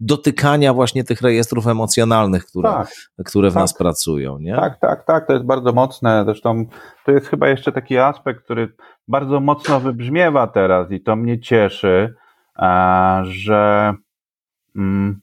[0.00, 2.88] dotykania właśnie tych rejestrów emocjonalnych, które, tak,
[3.26, 3.60] które w tak.
[3.60, 4.38] nas pracują.
[4.38, 4.56] Nie?
[4.56, 6.22] Tak, tak, tak, to jest bardzo mocne.
[6.24, 6.64] Zresztą
[7.04, 8.72] to jest chyba jeszcze taki aspekt, który
[9.08, 12.14] bardzo mocno wybrzmiewa teraz i to mnie cieszy,
[13.22, 13.94] że
[14.76, 15.20] mm,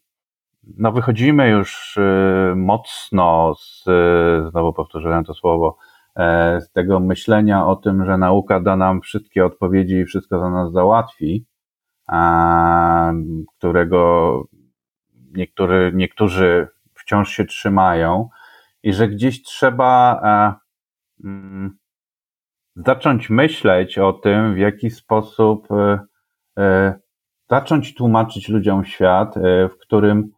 [0.77, 3.83] no wychodzimy już y, mocno z,
[4.51, 5.77] znowu powtórzyłem to słowo,
[6.15, 10.49] e, z tego myślenia o tym, że nauka da nam wszystkie odpowiedzi i wszystko za
[10.49, 11.45] nas załatwi,
[13.57, 14.43] którego
[15.31, 18.29] niektóry, niektórzy wciąż się trzymają
[18.83, 20.53] i że gdzieś trzeba e,
[21.25, 21.77] mm,
[22.75, 25.67] zacząć myśleć o tym, w jaki sposób
[26.57, 26.99] e,
[27.49, 29.35] zacząć tłumaczyć ludziom świat,
[29.71, 30.31] w którym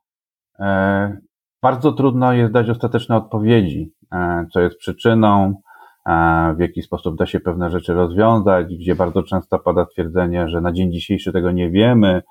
[0.62, 1.18] E,
[1.62, 5.71] bardzo trudno jest dać ostateczne odpowiedzi, e, co jest przyczyną, e,
[6.56, 10.72] w jaki sposób da się pewne rzeczy rozwiązać, gdzie bardzo często pada twierdzenie, że na
[10.72, 12.22] dzień dzisiejszy tego nie wiemy,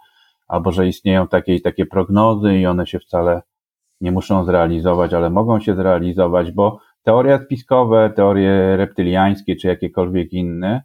[0.49, 3.43] albo że istnieją takie i takie prognozy i one się wcale
[4.01, 10.83] nie muszą zrealizować, ale mogą się zrealizować, bo teorie spiskowe, teorie reptyliańskie czy jakiekolwiek inne,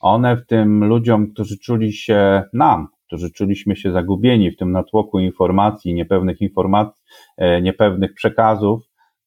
[0.00, 5.18] one w tym ludziom, którzy czuli się nam, którzy czuliśmy się zagubieni w tym natłoku
[5.18, 7.02] informacji, niepewnych informacji,
[7.36, 8.82] e, niepewnych przekazów,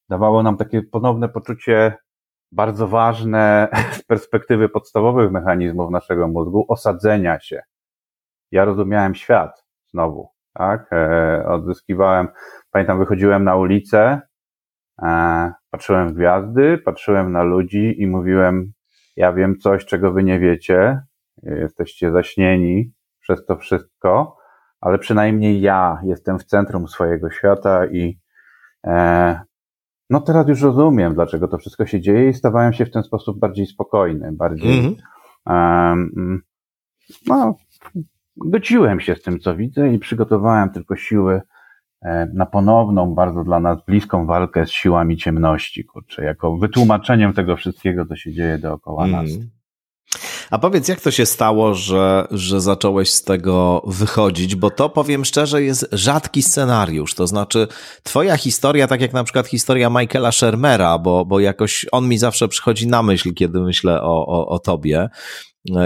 [0.10, 1.94] dawało nam takie ponowne poczucie
[2.52, 3.68] bardzo ważne
[4.00, 7.62] z perspektywy podstawowych mechanizmów naszego mózgu osadzenia się.
[8.52, 10.94] Ja rozumiałem świat znowu, tak?
[10.94, 12.28] E, odzyskiwałem,
[12.72, 14.22] pamiętam, wychodziłem na ulicę,
[15.04, 18.72] e, patrzyłem w gwiazdy, patrzyłem na ludzi i mówiłem,
[19.16, 21.02] ja wiem coś, czego wy nie wiecie,
[21.44, 24.38] jesteście zaśnieni, przez to wszystko,
[24.82, 28.20] ale przynajmniej ja jestem w centrum swojego świata i
[28.88, 29.42] e,
[30.12, 33.40] no teraz już rozumiem, dlaczego to wszystko się dzieje i stawałem się w ten sposób
[33.40, 34.98] bardziej spokojny, bardziej mm -hmm.
[35.50, 35.96] e,
[37.28, 37.56] no,
[38.38, 41.42] godziłem się z tym, co widzę i przygotowałem tylko siły
[42.02, 47.56] e, na ponowną, bardzo dla nas bliską walkę z siłami ciemności, kurczę, jako wytłumaczeniem tego
[47.56, 49.12] wszystkiego, co się dzieje dookoła mm.
[49.12, 49.32] nas.
[50.52, 54.56] A powiedz, jak to się stało, że, że zacząłeś z tego wychodzić?
[54.56, 57.16] Bo to, powiem szczerze, jest rzadki scenariusz.
[57.16, 57.68] To znaczy,
[58.04, 62.48] twoja historia, tak jak na przykład historia Michaela Shermera, bo, bo jakoś on mi zawsze
[62.48, 65.10] przychodzi na myśl, kiedy myślę o, o, o tobie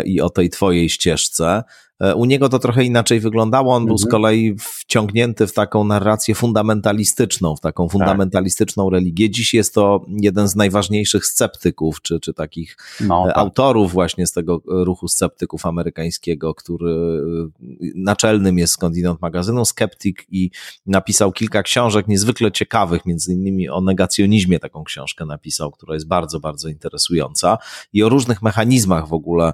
[0.06, 1.64] i o tej twojej ścieżce.
[2.00, 3.72] E, u niego to trochę inaczej wyglądało.
[3.72, 3.88] On mhm.
[3.88, 4.12] był z mhm.
[4.12, 7.92] kolei wciągnięty w taką narrację fundamentalistyczną, w taką tak.
[7.92, 8.94] fundamentalistyczną tak.
[8.94, 9.30] religię.
[9.30, 13.38] Dziś jest to jeden z najważniejszych sceptyków, czy, czy takich no, e, tak.
[13.38, 17.66] autorów właśnie z tego ruchu sceptyków amerykańskiego, który e,
[17.96, 20.52] naczelnym jest skądinąd magazynu Skeptic i
[20.86, 26.40] napisał kilka książek niezwykle ciekawych, między innymi o negacjonizmie taką książkę napisał, która jest bardzo,
[26.40, 27.58] bardzo interesująca
[27.94, 29.54] i o różnych mechanizmach w ogóle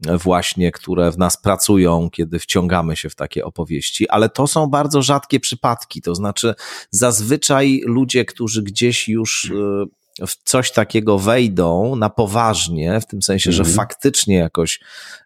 [0.00, 5.02] właśnie, które w nas pracują, kiedy wciągamy się w takie opowieści, ale to są bardzo
[5.02, 6.02] rzadkie przypadki.
[6.02, 6.54] To znaczy,
[6.90, 9.52] zazwyczaj ludzie, którzy gdzieś już
[10.26, 13.76] w coś takiego wejdą na poważnie, w tym sensie, że mhm.
[13.76, 14.80] faktycznie jakoś,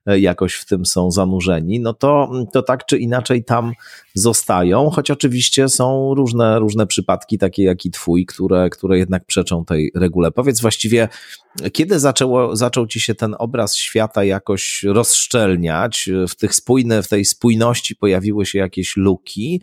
[0.06, 3.72] jakoś w tym są zanurzeni, no to, to tak czy inaczej tam
[4.14, 9.64] zostają, choć oczywiście są różne, różne przypadki, takie jak i twój, które, które jednak przeczą
[9.64, 10.30] tej regule.
[10.30, 11.08] Powiedz właściwie,
[11.72, 17.24] kiedy zaczęło, zaczął ci się ten obraz świata jakoś rozszczelniać, w, tych spójne, w tej
[17.24, 19.60] spójności pojawiły się jakieś luki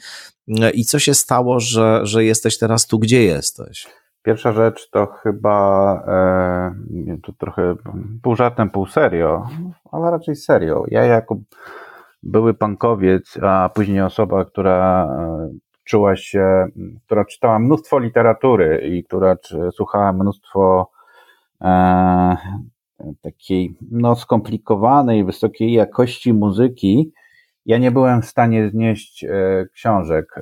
[0.74, 3.88] i co się stało, że, że jesteś teraz tu, gdzie jesteś?
[4.24, 5.94] Pierwsza rzecz to chyba
[7.08, 7.76] e, to trochę
[8.22, 9.48] pół żartem, pół serio,
[9.92, 10.84] ale raczej serio.
[10.88, 11.38] Ja jako
[12.24, 15.50] były pankowiec, a później osoba, która e,
[15.84, 16.66] czuła się,
[17.06, 19.36] która czytała mnóstwo literatury i która
[19.74, 20.92] słuchała mnóstwo
[21.62, 22.38] e,
[23.22, 27.14] takiej no, skomplikowanej, wysokiej jakości muzyki,
[27.66, 30.42] ja nie byłem w stanie znieść e, książek e,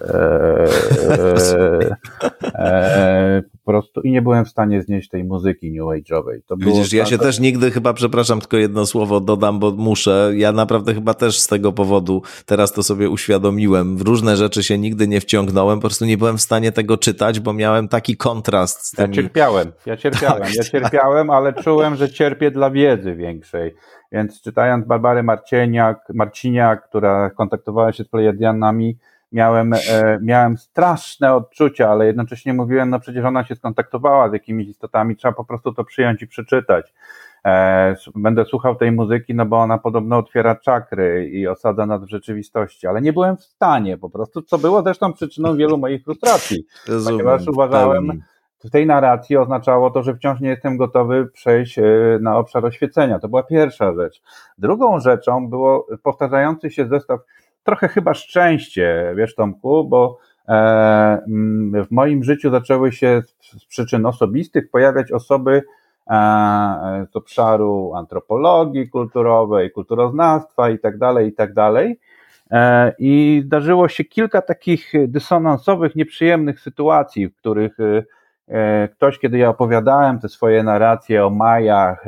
[1.09, 1.95] e,
[2.43, 6.39] e, po prostu i nie byłem w stanie znieść tej muzyki new age'owej.
[6.47, 10.31] To Widzisz, ja się też nigdy chyba, przepraszam, tylko jedno słowo dodam, bo muszę.
[10.35, 13.97] Ja naprawdę chyba też z tego powodu teraz to sobie uświadomiłem.
[13.97, 17.39] W różne rzeczy się nigdy nie wciągnąłem, po prostu nie byłem w stanie tego czytać,
[17.39, 19.07] bo miałem taki kontrast z tymi...
[19.09, 23.75] Ja cierpiałem, ja cierpiałem, tak, ja cierpiałem, ale czułem, że cierpię dla wiedzy większej.
[24.11, 28.97] Więc czytając Barbarę Marcieniak, Marciniak, która kontaktowała się z Plejadianami,
[29.31, 34.67] miałem, e, miałem straszne odczucia, ale jednocześnie mówiłem, no przecież ona się skontaktowała z jakimiś
[34.67, 36.93] istotami, trzeba po prostu to przyjąć i przeczytać.
[37.45, 42.09] E, będę słuchał tej muzyki, no bo ona podobno otwiera czakry i osadza nas w
[42.09, 46.65] rzeczywistości, ale nie byłem w stanie po prostu, co było zresztą przyczyną wielu moich frustracji,
[46.87, 48.21] Rozumiem, ponieważ uważałem,
[48.63, 51.83] w tej narracji oznaczało to, że wciąż nie jestem gotowy przejść e,
[52.21, 53.19] na obszar oświecenia.
[53.19, 54.21] To była pierwsza rzecz.
[54.57, 57.19] Drugą rzeczą było powtarzający się zestaw,
[57.63, 60.51] trochę chyba szczęście, wiesz Tomku, bo e,
[61.27, 65.63] mm, w moim życiu zaczęły się z przyczyn osobistych pojawiać osoby
[66.07, 71.99] e, z obszaru antropologii kulturowej, kulturoznawstwa i tak dalej, i tak dalej,
[72.99, 77.77] I zdarzyło się kilka takich dysonansowych, nieprzyjemnych sytuacji, w których
[78.91, 82.05] ktoś, kiedy ja opowiadałem te swoje narracje o Majach,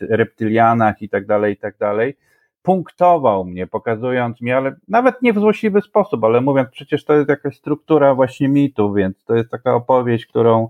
[0.00, 2.16] reptylianach i tak dalej, i tak dalej,
[2.62, 7.28] punktował mnie, pokazując mi, ale nawet nie w złośliwy sposób, ale mówiąc, przecież to jest
[7.28, 10.68] jakaś struktura właśnie mitu, więc to jest taka opowieść, którą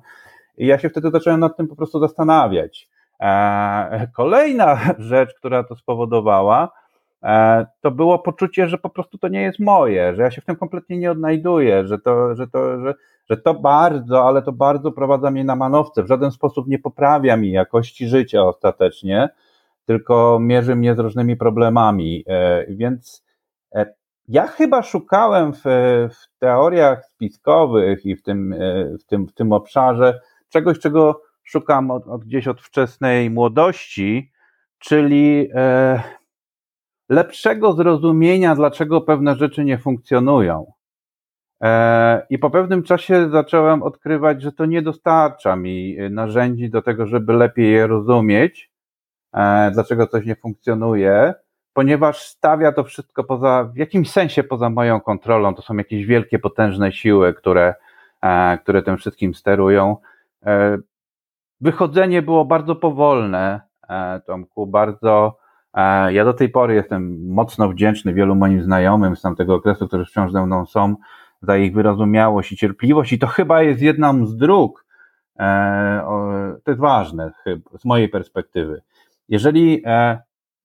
[0.57, 2.89] i ja się wtedy zacząłem nad tym po prostu zastanawiać.
[3.21, 6.73] E, kolejna rzecz, która to spowodowała,
[7.23, 10.45] e, to było poczucie, że po prostu to nie jest moje, że ja się w
[10.45, 12.95] tym kompletnie nie odnajduję, że to, że to, że,
[13.31, 17.37] że to bardzo, ale to bardzo prowadza mnie na manowce, w żaden sposób nie poprawia
[17.37, 19.29] mi jakości życia ostatecznie,
[19.85, 22.24] tylko mierzy mnie z różnymi problemami.
[22.29, 23.27] E, więc
[24.29, 25.62] ja chyba szukałem w,
[26.11, 28.55] w teoriach spiskowych i w tym,
[29.01, 34.33] w tym, w tym obszarze czegoś, czego szukam od, od gdzieś od wczesnej młodości,
[34.79, 36.03] czyli e,
[37.09, 40.72] lepszego zrozumienia, dlaczego pewne rzeczy nie funkcjonują.
[41.63, 47.07] E, I po pewnym czasie zacząłem odkrywać, że to nie dostarcza mi narzędzi do tego,
[47.07, 48.71] żeby lepiej je rozumieć,
[49.35, 51.35] e, dlaczego coś nie funkcjonuje,
[51.73, 55.55] ponieważ stawia to wszystko poza, w jakimś sensie poza moją kontrolą.
[55.55, 57.75] To są jakieś wielkie, potężne siły, które,
[58.23, 59.97] e, które tym wszystkim sterują.
[60.47, 60.79] E,
[61.61, 65.39] wychodzenie było bardzo powolne, e, Tomku, bardzo.
[65.75, 70.05] E, ja do tej pory jestem mocno wdzięczny wielu moim znajomym z tamtego okresu, którzy
[70.05, 70.97] wciąż ze mną są,
[71.47, 74.86] za ich wyrozumiałość i cierpliwość, i to chyba jest jedną z dróg.
[76.64, 77.32] To jest ważne
[77.78, 78.82] z mojej perspektywy.
[79.28, 79.82] Jeżeli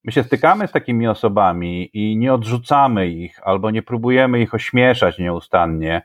[0.04, 5.20] my się stykamy z takimi osobami i nie odrzucamy ich, albo nie próbujemy ich ośmieszać
[5.20, 6.02] nieustannie,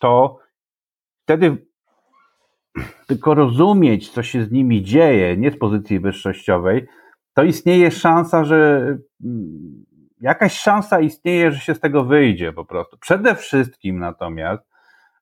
[0.00, 0.38] to
[1.22, 1.66] wtedy
[3.06, 6.86] tylko rozumieć, co się z nimi dzieje, nie z pozycji wyższościowej,
[7.34, 8.86] to istnieje szansa, że
[9.24, 9.84] mm,
[10.22, 12.98] jakaś szansa istnieje, że się z tego wyjdzie po prostu.
[12.98, 14.62] Przede wszystkim natomiast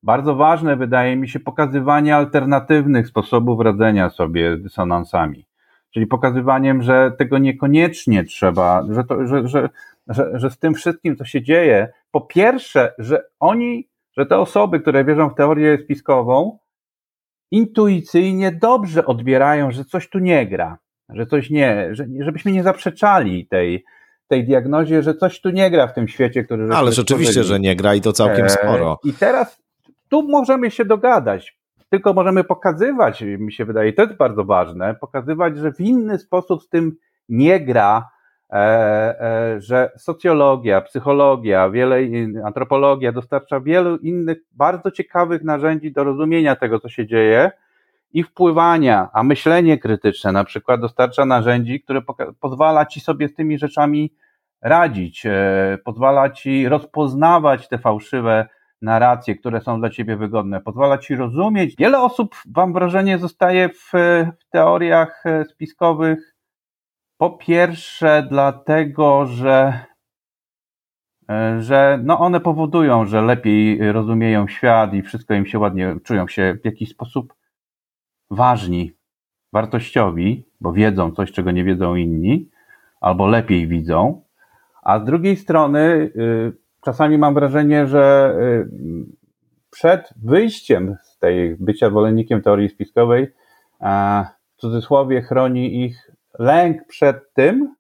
[0.03, 5.47] bardzo ważne wydaje mi się pokazywanie alternatywnych sposobów radzenia sobie z dysonansami.
[5.91, 9.69] Czyli pokazywaniem, że tego niekoniecznie trzeba, że, to, że, że,
[10.09, 14.81] że, że z tym wszystkim, co się dzieje, po pierwsze, że oni, że te osoby,
[14.81, 16.59] które wierzą w teorię spiskową,
[17.51, 20.79] intuicyjnie dobrze odbierają, że coś tu nie gra,
[21.09, 23.85] że coś nie, że, żebyśmy nie zaprzeczali tej,
[24.31, 26.69] tej diagnozie, że coś tu nie gra w tym świecie, który...
[26.75, 28.99] Ale rzeczywiście, że nie gra i to całkiem e, sporo.
[29.05, 29.63] I teraz
[30.09, 31.59] tu możemy się dogadać,
[31.89, 36.63] tylko możemy pokazywać, mi się wydaje, to jest bardzo ważne, pokazywać, że w inny sposób
[36.63, 36.97] z tym
[37.29, 38.09] nie gra,
[38.51, 41.99] e, e, że socjologia, psychologia, wiele,
[42.45, 47.51] antropologia dostarcza wielu innych bardzo ciekawych narzędzi do rozumienia tego, co się dzieje
[48.13, 52.03] i wpływania, a myślenie krytyczne na przykład dostarcza narzędzi, które
[52.41, 54.13] pozwala ci sobie z tymi rzeczami
[54.63, 58.49] radzić, e, pozwala ci rozpoznawać te fałszywe
[58.83, 61.75] narracje, które są dla ciebie wygodne, pozwala ci rozumieć.
[61.79, 63.93] Wiele osób, mam wrażenie, zostaje w,
[64.41, 66.37] w teoriach spiskowych
[67.21, 69.85] po pierwsze, dlatego, że,
[71.31, 76.29] e, że no one powodują, że lepiej rozumieją świat i wszystko im się ładnie, czują
[76.29, 77.35] się w jakiś sposób
[78.31, 78.93] ważni,
[79.53, 82.51] wartościowi, bo wiedzą coś, czego nie wiedzą inni,
[83.01, 84.23] albo lepiej widzą.
[84.83, 86.53] A z drugiej strony, y,
[86.85, 88.69] czasami mam wrażenie, że y,
[89.71, 93.33] przed wyjściem z tej bycia zwolennikiem teorii spiskowej,
[94.57, 97.75] w cudzysłowie chroni ich lęk przed tym,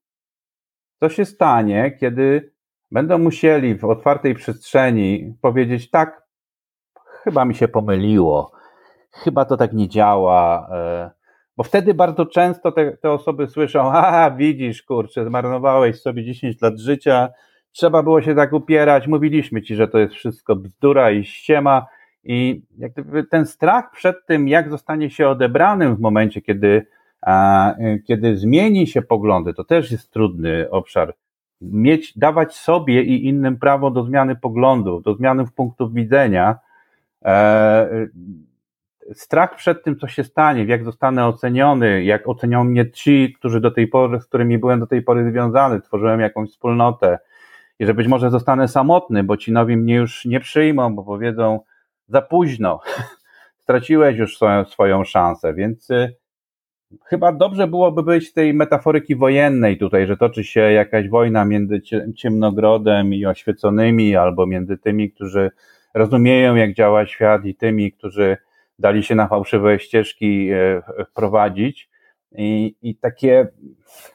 [1.00, 2.52] co się stanie, kiedy
[2.90, 6.22] będą musieli w otwartej przestrzeni powiedzieć tak,
[7.22, 8.52] chyba mi się pomyliło,
[9.10, 11.10] chyba to tak nie działa, e,
[11.60, 16.78] bo wtedy bardzo często te, te osoby słyszą, a widzisz, kurczę, zmarnowałeś sobie 10 lat
[16.78, 17.28] życia,
[17.72, 21.86] trzeba było się tak upierać, mówiliśmy ci, że to jest wszystko bzdura i ściema
[22.24, 22.62] i
[23.30, 26.86] ten strach przed tym, jak zostanie się odebranym w momencie, kiedy
[27.22, 27.74] a
[28.06, 31.14] kiedy zmieni się poglądy, to też jest trudny obszar.
[31.60, 36.58] Mieć, dawać sobie i innym prawo do zmiany poglądów, do zmiany punktów widzenia.
[37.24, 38.08] E,
[39.14, 43.70] strach przed tym, co się stanie, jak zostanę oceniony, jak ocenią mnie ci, którzy do
[43.70, 47.18] tej pory, z którymi byłem do tej pory związany, tworzyłem jakąś wspólnotę.
[47.78, 51.60] I że być może zostanę samotny, bo ci nowi mnie już nie przyjmą, bo powiedzą
[52.08, 52.80] za późno,
[53.62, 56.16] straciłeś już swoją, swoją szansę, więc y,
[57.04, 61.82] chyba dobrze byłoby być tej metaforyki wojennej tutaj, że toczy się jakaś wojna między
[62.16, 65.50] ciemnogrodem i oświeconymi, albo między tymi, którzy
[65.94, 68.36] rozumieją, jak działa świat, i tymi, którzy
[68.80, 71.90] dali się na fałszywe ścieżki e, wprowadzić.
[72.32, 73.48] I, i takie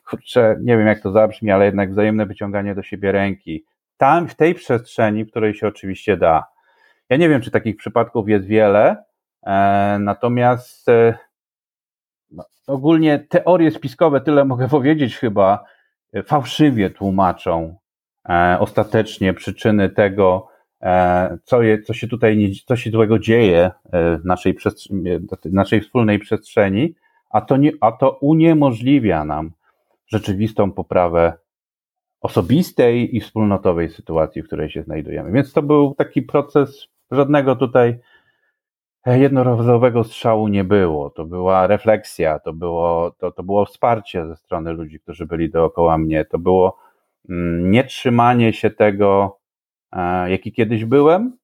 [0.10, 3.66] kurczę, nie wiem jak to zabrzmi, ale jednak wzajemne wyciąganie do siebie ręki.
[3.98, 6.46] Tam, w tej przestrzeni, w której się oczywiście da.
[7.10, 9.04] Ja nie wiem, czy takich przypadków jest wiele,
[9.46, 11.18] e, natomiast e,
[12.32, 15.64] no, ogólnie teorie spiskowe, tyle mogę powiedzieć chyba,
[16.14, 17.78] e, fałszywie tłumaczą
[18.30, 20.55] e, ostatecznie przyczyny tego,
[21.44, 24.58] co, je, co się tutaj, co się złego dzieje e, w naszej,
[25.46, 26.96] naszej wspólnej przestrzeni,
[27.30, 29.52] a to, nie, a to uniemożliwia nam
[30.08, 31.34] rzeczywistą poprawę
[32.22, 35.32] osobistej i wspólnotowej sytuacji, w której się znajdujemy.
[35.32, 38.00] Więc to był taki proces, żadnego tutaj
[39.06, 41.10] jednorazowego strzału nie było.
[41.10, 45.98] To była refleksja, to było, to, to było wsparcie ze strony ludzi, którzy byli dookoła
[45.98, 46.26] mnie.
[46.26, 46.78] To było
[47.30, 49.45] mm, nie trzymanie się tego, e,
[50.28, 51.38] jaki kiedyś byłem,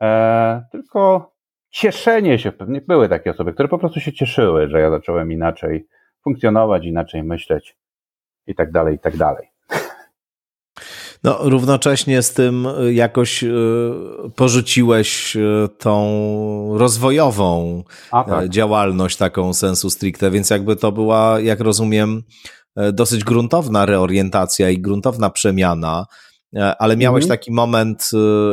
[0.00, 1.30] e, tylko
[1.70, 2.52] cieszenie się.
[2.52, 5.86] Pewnie były takie osoby, które po prostu się cieszyły, że ja zacząłem inaczej
[6.24, 7.76] funkcjonować, inaczej myśleć
[8.46, 9.48] i tak dalej, i tak dalej.
[11.24, 13.44] No, równocześnie z tym y, jakoś
[14.36, 15.36] porzuciłeś
[15.78, 16.18] tą
[16.78, 18.48] rozwojową tak.
[18.48, 22.22] działalność, taką sensu stricte, więc jakby to była, jak rozumiem,
[22.92, 26.06] dosyć gruntowna reorientacja i gruntowna przemiana.
[26.78, 27.38] Ale miałeś mhm.
[27.38, 28.10] taki moment,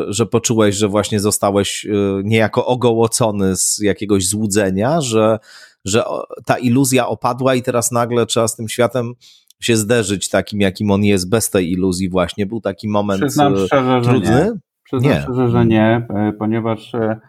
[0.08, 1.88] że poczułeś, że właśnie zostałeś
[2.24, 5.40] niejako ogołocony z jakiegoś złudzenia, że,
[5.86, 6.04] że
[6.46, 9.14] ta iluzja opadła i teraz nagle trzeba z tym światem
[9.62, 12.46] się zderzyć takim, jakim on jest, bez tej iluzji właśnie.
[12.46, 14.28] Był taki moment Przyznam e, szczerze, trudny?
[14.28, 14.60] Że nie.
[14.84, 15.22] Przyznam nie.
[15.22, 17.20] szczerze, że nie, e, ponieważ e,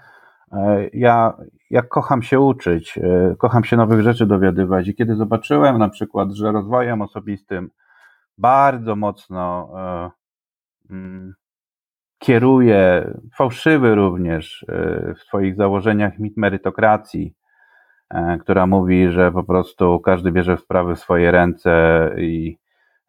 [0.92, 1.36] ja,
[1.70, 2.98] ja kocham się uczyć,
[3.38, 7.70] kocham się nowych rzeczy dowiadywać i kiedy zobaczyłem na przykład, że rozwojem osobistym
[8.38, 9.70] bardzo mocno
[12.18, 14.66] kieruje, fałszywy również
[15.16, 17.34] w swoich założeniach mit merytokracji,
[18.12, 22.58] E, która mówi, że po prostu każdy bierze sprawy w swoje ręce i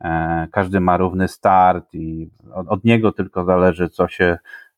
[0.01, 2.29] e, każdy ma równy start i
[2.67, 4.37] od, niego tylko zależy, co się,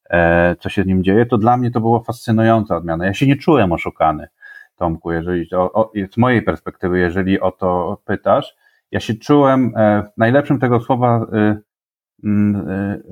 [0.09, 3.05] e, co się z nim dzieje, to dla mnie to była fascynująca odmiana.
[3.05, 4.27] Ja się nie czułem oszukany,
[4.75, 8.55] Tomku, jeżeli o, o, z mojej perspektywy, jeżeli o to pytasz.
[8.91, 9.73] Ja się czułem
[10.15, 11.25] w najlepszym tego słowa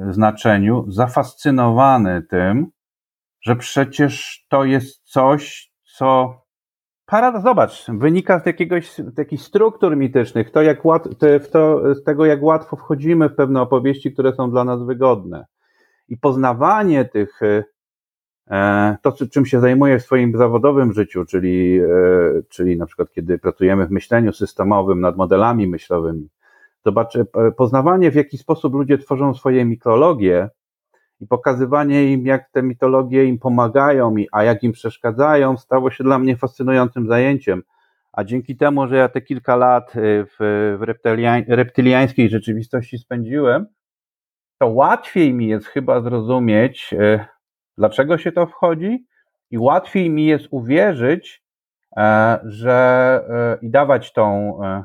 [0.09, 2.67] znaczeniu zafascynowany tym,
[3.41, 6.39] że przecież to jest coś, co
[7.05, 11.07] para, zobacz, wynika z jakiegoś, z jakichś struktur mitycznych, to jak łat,
[11.51, 15.45] to, z tego, jak łatwo wchodzimy w pewne opowieści, które są dla nas wygodne.
[16.07, 17.39] I poznawanie tych,
[18.49, 21.87] e, to czym się zajmuję w swoim zawodowym życiu, czyli, e,
[22.49, 26.29] czyli na przykład kiedy pracujemy w myśleniu systemowym nad modelami myślowymi,
[26.85, 27.17] zobacz,
[27.57, 30.49] poznawanie w jaki sposób ludzie tworzą swoje mikrologie,
[31.19, 36.19] i pokazywanie im, jak te mitologie im pomagają, a jak im przeszkadzają, stało się dla
[36.19, 37.63] mnie fascynującym zajęciem.
[38.11, 40.77] A dzięki temu, że ja te kilka lat y, w,
[41.47, 43.65] reptyliańskiej rzeczywistości spędziłem,
[44.59, 47.25] to łatwiej mi jest chyba zrozumieć, y,
[47.77, 49.05] dlaczego się to wchodzi,
[49.51, 51.43] i łatwiej mi jest uwierzyć,
[51.97, 54.83] e, że e, i dawać tą, e,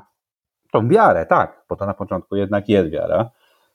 [0.73, 3.31] tą wiarę, tak, bo to na początku jednak jest wiara,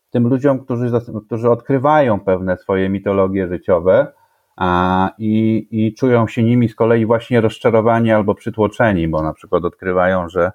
[0.10, 0.92] tym ludziom, którzy,
[1.26, 4.14] którzy odkrywają pewne swoje mitologie życiowe
[4.58, 9.66] a, i, i czują się nimi z kolei właśnie rozczarowani albo przytłoczeni, bo na przykład
[9.66, 10.52] odkrywają, że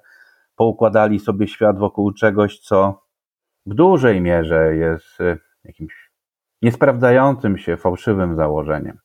[0.55, 3.01] poukładali sobie świat wokół czegoś, co
[3.65, 6.11] w dużej mierze jest e, jakimś
[6.61, 8.97] niesprawdzającym się fałszywym założeniem.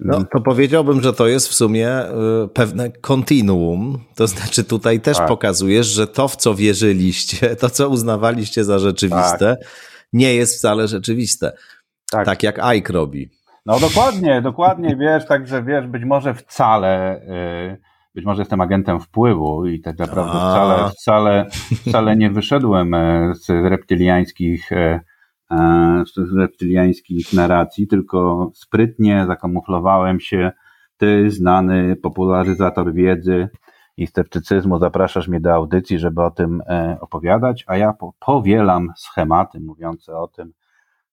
[0.00, 2.02] No, to powiedziałbym, że to jest w sumie
[2.44, 3.98] y, pewne kontinuum.
[4.14, 5.28] To znaczy, tutaj też tak.
[5.28, 9.68] pokazujesz, że to, w co wierzyliście, to, co uznawaliście za rzeczywiste, tak.
[10.12, 11.52] nie jest wcale rzeczywiste.
[12.10, 13.30] Tak, tak jak Ike robi.
[13.66, 17.20] No dokładnie, dokładnie, wiesz, także wiesz, być może wcale,
[17.72, 17.80] y,
[18.14, 21.46] być może jestem agentem wpływu i tak naprawdę wcale, wcale,
[21.88, 24.72] wcale nie wyszedłem e, z reptyliańskich
[26.36, 30.52] reptyliańskich narracji, tylko sprytnie zakamuflowałem się.
[30.96, 33.48] Ty, znany popularyzator wiedzy
[33.96, 39.60] i sceptycyzmu, zapraszasz mnie do audycji, żeby o tym e, opowiadać, a ja powielam schematy
[39.60, 40.52] mówiące o tym,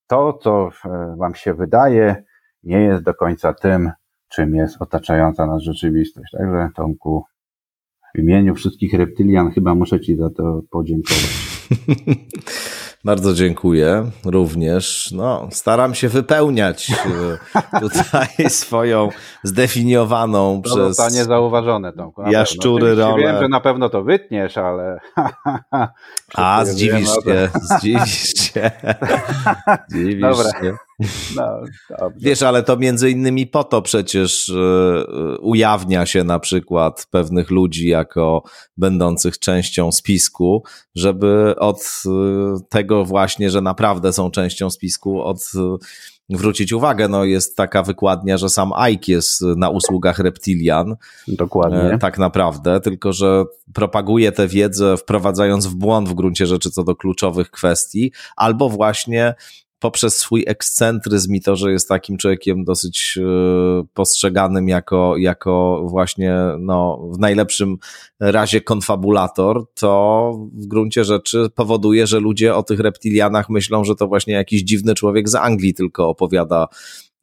[0.07, 2.23] to, co e, Wam się wydaje,
[2.63, 3.91] nie jest do końca tym,
[4.29, 6.31] czym jest otaczająca nas rzeczywistość.
[6.37, 7.23] Także, Tomku,
[8.15, 11.67] w imieniu wszystkich reptylian chyba muszę Ci za to podziękować.
[13.03, 15.11] Bardzo dziękuję również.
[15.15, 19.09] No, staram się wypełniać e, tutaj swoją
[19.43, 20.97] zdefiniowaną to przez.
[20.97, 22.21] Zostanie zauważone, Tomku.
[22.29, 23.23] Jaszczury rolę.
[23.23, 24.99] Wiem, że na pewno to wytniesz, ale.
[26.35, 28.71] A, zdziwisz się, zdziwisz się.
[29.89, 30.61] Zdziwisz Dobra.
[30.61, 30.73] się.
[31.35, 31.43] No,
[32.17, 37.87] Wiesz, ale to między innymi po to przecież e, ujawnia się na przykład pewnych ludzi
[37.87, 38.43] jako
[38.77, 40.63] będących częścią spisku,
[40.95, 42.09] żeby od e,
[42.69, 45.51] tego właśnie, że naprawdę są częścią spisku, od
[46.35, 50.95] zwrócić uwagę, no jest taka wykładnia, że sam Ike jest na usługach reptilian.
[51.27, 51.79] Dokładnie.
[51.79, 53.43] E, tak naprawdę, tylko że
[53.73, 59.35] propaguje tę wiedzę, wprowadzając w błąd w gruncie rzeczy co do kluczowych kwestii, albo właśnie
[59.81, 66.35] poprzez swój ekscentryzm i to, że jest takim człowiekiem dosyć e, postrzeganym jako, jako właśnie
[66.59, 67.77] no, w najlepszym
[68.19, 74.07] razie konfabulator, to w gruncie rzeczy powoduje, że ludzie o tych reptilianach myślą, że to
[74.07, 76.67] właśnie jakiś dziwny człowiek z Anglii tylko opowiada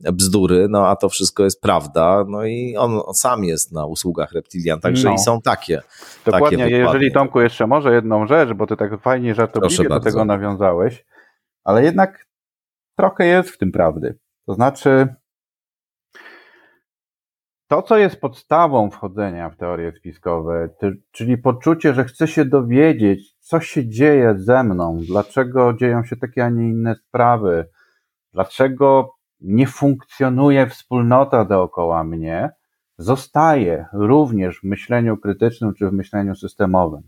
[0.00, 4.32] bzdury, no a to wszystko jest prawda, no i on, on sam jest na usługach
[4.32, 5.14] reptilian, także no.
[5.14, 5.82] i są takie.
[6.24, 10.24] Dokładnie, takie jeżeli Tomku jeszcze może jedną rzecz, bo ty tak fajnie żartobliwie do tego
[10.24, 11.04] nawiązałeś,
[11.64, 12.27] ale jednak
[12.98, 14.18] trochę jest w tym prawdy.
[14.46, 15.14] To znaczy,
[17.66, 20.68] to, co jest podstawą wchodzenia w teorie spiskowe,
[21.10, 26.44] czyli poczucie, że chcę się dowiedzieć, co się dzieje ze mną, dlaczego dzieją się takie,
[26.44, 27.68] a nie inne sprawy,
[28.32, 32.50] dlaczego nie funkcjonuje wspólnota dookoła mnie,
[32.98, 37.02] zostaje również w myśleniu krytycznym czy w myśleniu systemowym.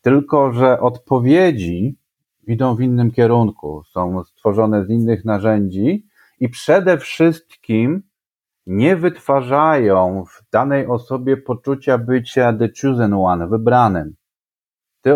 [0.00, 1.98] Tylko, że odpowiedzi
[2.46, 6.06] idą w innym kierunku, są stworzone z innych narzędzi
[6.40, 8.02] i przede wszystkim
[8.66, 14.14] nie wytwarzają w danej osobie poczucia bycia the chosen one, wybranym.
[15.02, 15.14] Ty,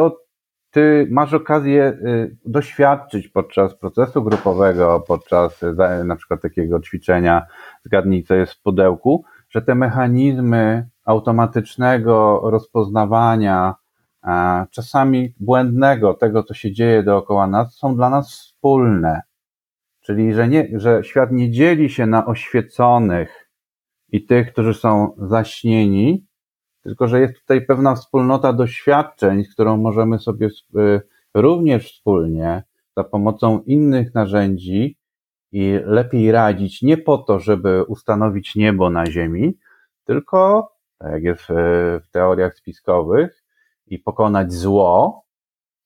[0.71, 5.75] ty masz okazję y, doświadczyć podczas procesu grupowego, podczas y,
[6.05, 7.47] na przykład takiego ćwiczenia,
[7.85, 13.75] zgadnij co jest w pudełku, że te mechanizmy automatycznego rozpoznawania,
[14.71, 19.21] czasami błędnego tego, co się dzieje dookoła nas, są dla nas wspólne.
[20.01, 23.51] Czyli, że, nie, że świat nie dzieli się na oświeconych
[24.09, 26.27] i tych, którzy są zaśnieni,
[26.83, 31.01] tylko że jest tutaj pewna wspólnota doświadczeń, z którą możemy sobie y,
[31.35, 32.63] również wspólnie
[32.97, 34.99] za pomocą innych narzędzi
[35.53, 39.59] i lepiej radzić, nie po to, żeby ustanowić niebo na ziemi,
[40.05, 41.45] tylko, tak jak jest
[42.03, 43.38] w teoriach spiskowych,
[43.91, 45.25] i pokonać zło,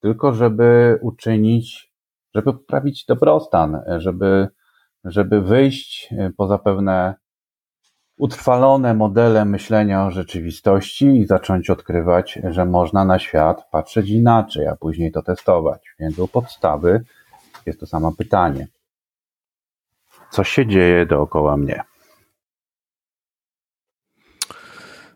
[0.01, 1.93] tylko żeby uczynić,
[2.35, 4.49] żeby poprawić dobrostan, żeby,
[5.05, 7.15] żeby wyjść poza pewne
[8.17, 14.77] utrwalone modele myślenia o rzeczywistości i zacząć odkrywać, że można na świat patrzeć inaczej, a
[14.77, 15.95] później to testować.
[16.01, 17.05] Więc u podstawy
[17.67, 18.69] jest to samo pytanie.
[20.31, 21.83] Co się dzieje dookoła mnie?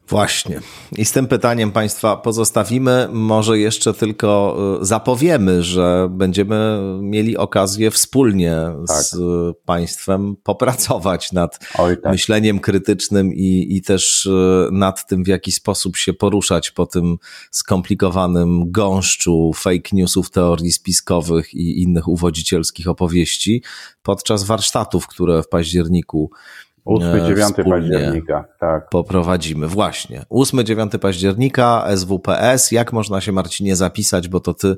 [0.09, 0.61] Właśnie.
[0.97, 3.09] I z tym pytaniem Państwa pozostawimy.
[3.13, 8.57] Może jeszcze tylko y, zapowiemy, że będziemy mieli okazję wspólnie
[8.89, 9.03] tak.
[9.03, 9.17] z
[9.65, 12.13] Państwem popracować nad Oj, tak.
[12.13, 17.17] myśleniem krytycznym i, i też y, nad tym, w jaki sposób się poruszać po tym
[17.51, 23.63] skomplikowanym gąszczu fake newsów, teorii spiskowych i innych uwodzicielskich opowieści
[24.03, 26.31] podczas warsztatów, które w październiku
[26.87, 28.89] 8-9 października, tak.
[28.89, 30.22] Poprowadzimy, właśnie.
[30.30, 32.72] 8-9 października, SWPS.
[32.72, 34.76] Jak można się, Marcinie, zapisać, bo to ty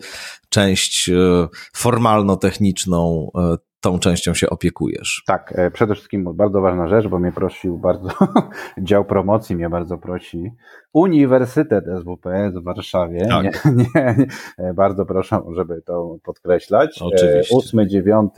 [0.48, 5.22] część e, formalno-techniczną e, tą częścią się opiekujesz.
[5.26, 8.08] Tak, e, przede wszystkim bardzo ważna rzecz, bo mnie prosił bardzo,
[8.78, 10.50] dział promocji mnie bardzo prosi.
[10.92, 13.26] Uniwersytet SWPS w Warszawie.
[13.26, 13.64] Tak.
[13.64, 14.16] Nie, nie,
[14.58, 17.02] nie, bardzo proszę, żeby to podkreślać.
[17.02, 17.56] Oczywiście.
[17.56, 18.28] 8-9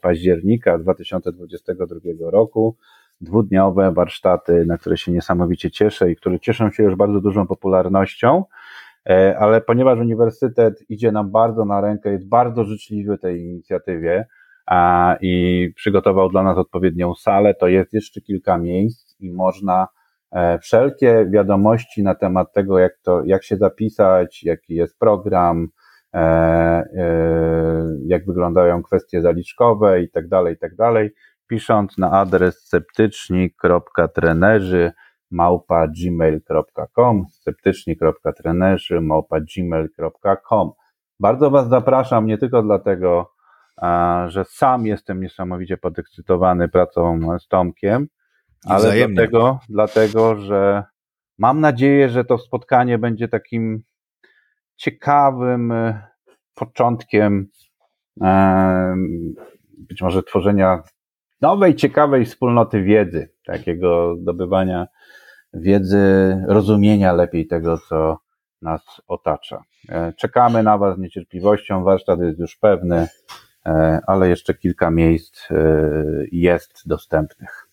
[0.00, 2.76] października 2022 roku
[3.20, 8.44] dwudniowe warsztaty, na które się niesamowicie cieszę i które cieszą się już bardzo dużą popularnością,
[9.08, 14.26] e, ale ponieważ uniwersytet idzie nam bardzo na rękę, jest bardzo życzliwy tej inicjatywie
[14.66, 19.88] a, i przygotował dla nas odpowiednią salę, to jest jeszcze kilka miejsc i można
[20.32, 25.68] e, wszelkie wiadomości na temat tego, jak to, jak się zapisać, jaki jest program,
[26.14, 26.88] e,
[28.06, 31.10] jak wyglądają kwestie zaliczkowe i tak dalej, i tak dalej
[31.50, 34.92] pisząc na adres sceptyczni.trenerzy
[35.30, 40.70] małpa gmail.com sceptyczni.trenerzy małpa gmail.com
[41.20, 43.32] Bardzo Was zapraszam nie tylko dlatego,
[44.26, 48.08] że sam jestem niesamowicie podekscytowany pracą z Tomkiem,
[48.66, 50.84] ale dlatego, dlatego, że
[51.38, 53.82] mam nadzieję, że to spotkanie będzie takim
[54.76, 56.08] ciekawym e,
[56.54, 57.48] początkiem
[59.78, 60.82] być może tworzenia
[61.40, 64.86] nowej, ciekawej wspólnoty wiedzy, takiego zdobywania
[65.54, 68.18] wiedzy, rozumienia lepiej tego, co
[68.62, 69.62] nas otacza.
[69.88, 73.08] E, czekamy na Was z niecierpliwością, warsztat jest już pewny.
[74.06, 75.48] ale jeszcze kilka miejsc
[76.32, 77.69] jest dostępnych.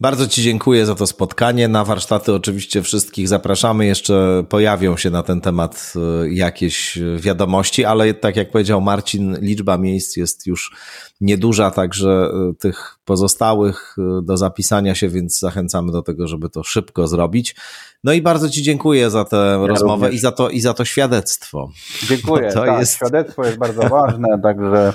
[0.00, 1.68] Bardzo Ci dziękuję za to spotkanie.
[1.68, 3.86] Na warsztaty oczywiście wszystkich zapraszamy.
[3.86, 9.78] Jeszcze pojawią się na ten temat e, jakieś wiadomości, ale tak jak powiedział Marcin, liczba
[9.78, 10.72] miejsc jest już
[11.20, 16.62] nieduża, także e, tych pozostałych e, do zapisania się, więc zachęcamy do tego, żeby to
[16.62, 17.56] szybko zrobić.
[18.04, 20.84] No i bardzo Ci dziękuję za tę ja rozmowę i za, to, i za to
[20.84, 21.70] świadectwo.
[22.08, 22.52] Dziękuję.
[22.52, 22.94] To tak, jest...
[22.96, 24.92] Świadectwo jest bardzo ważne, także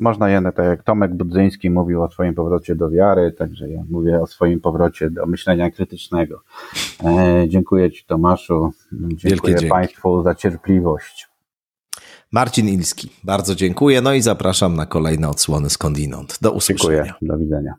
[0.00, 4.20] można je, tak jak Tomek Budzyński mówił o swoim powrocie do wiary, także ja mówię
[4.20, 6.40] o swoim powrocie do myślenia krytycznego.
[7.04, 11.28] E, dziękuję Ci Tomaszu, dziękuję Państwu za cierpliwość.
[12.32, 16.38] Marcin Ilski, bardzo dziękuję, no i zapraszam na kolejne odsłony skądinąd.
[16.42, 17.04] Do usłyszenia.
[17.04, 17.74] Dziękuję, do widzenia.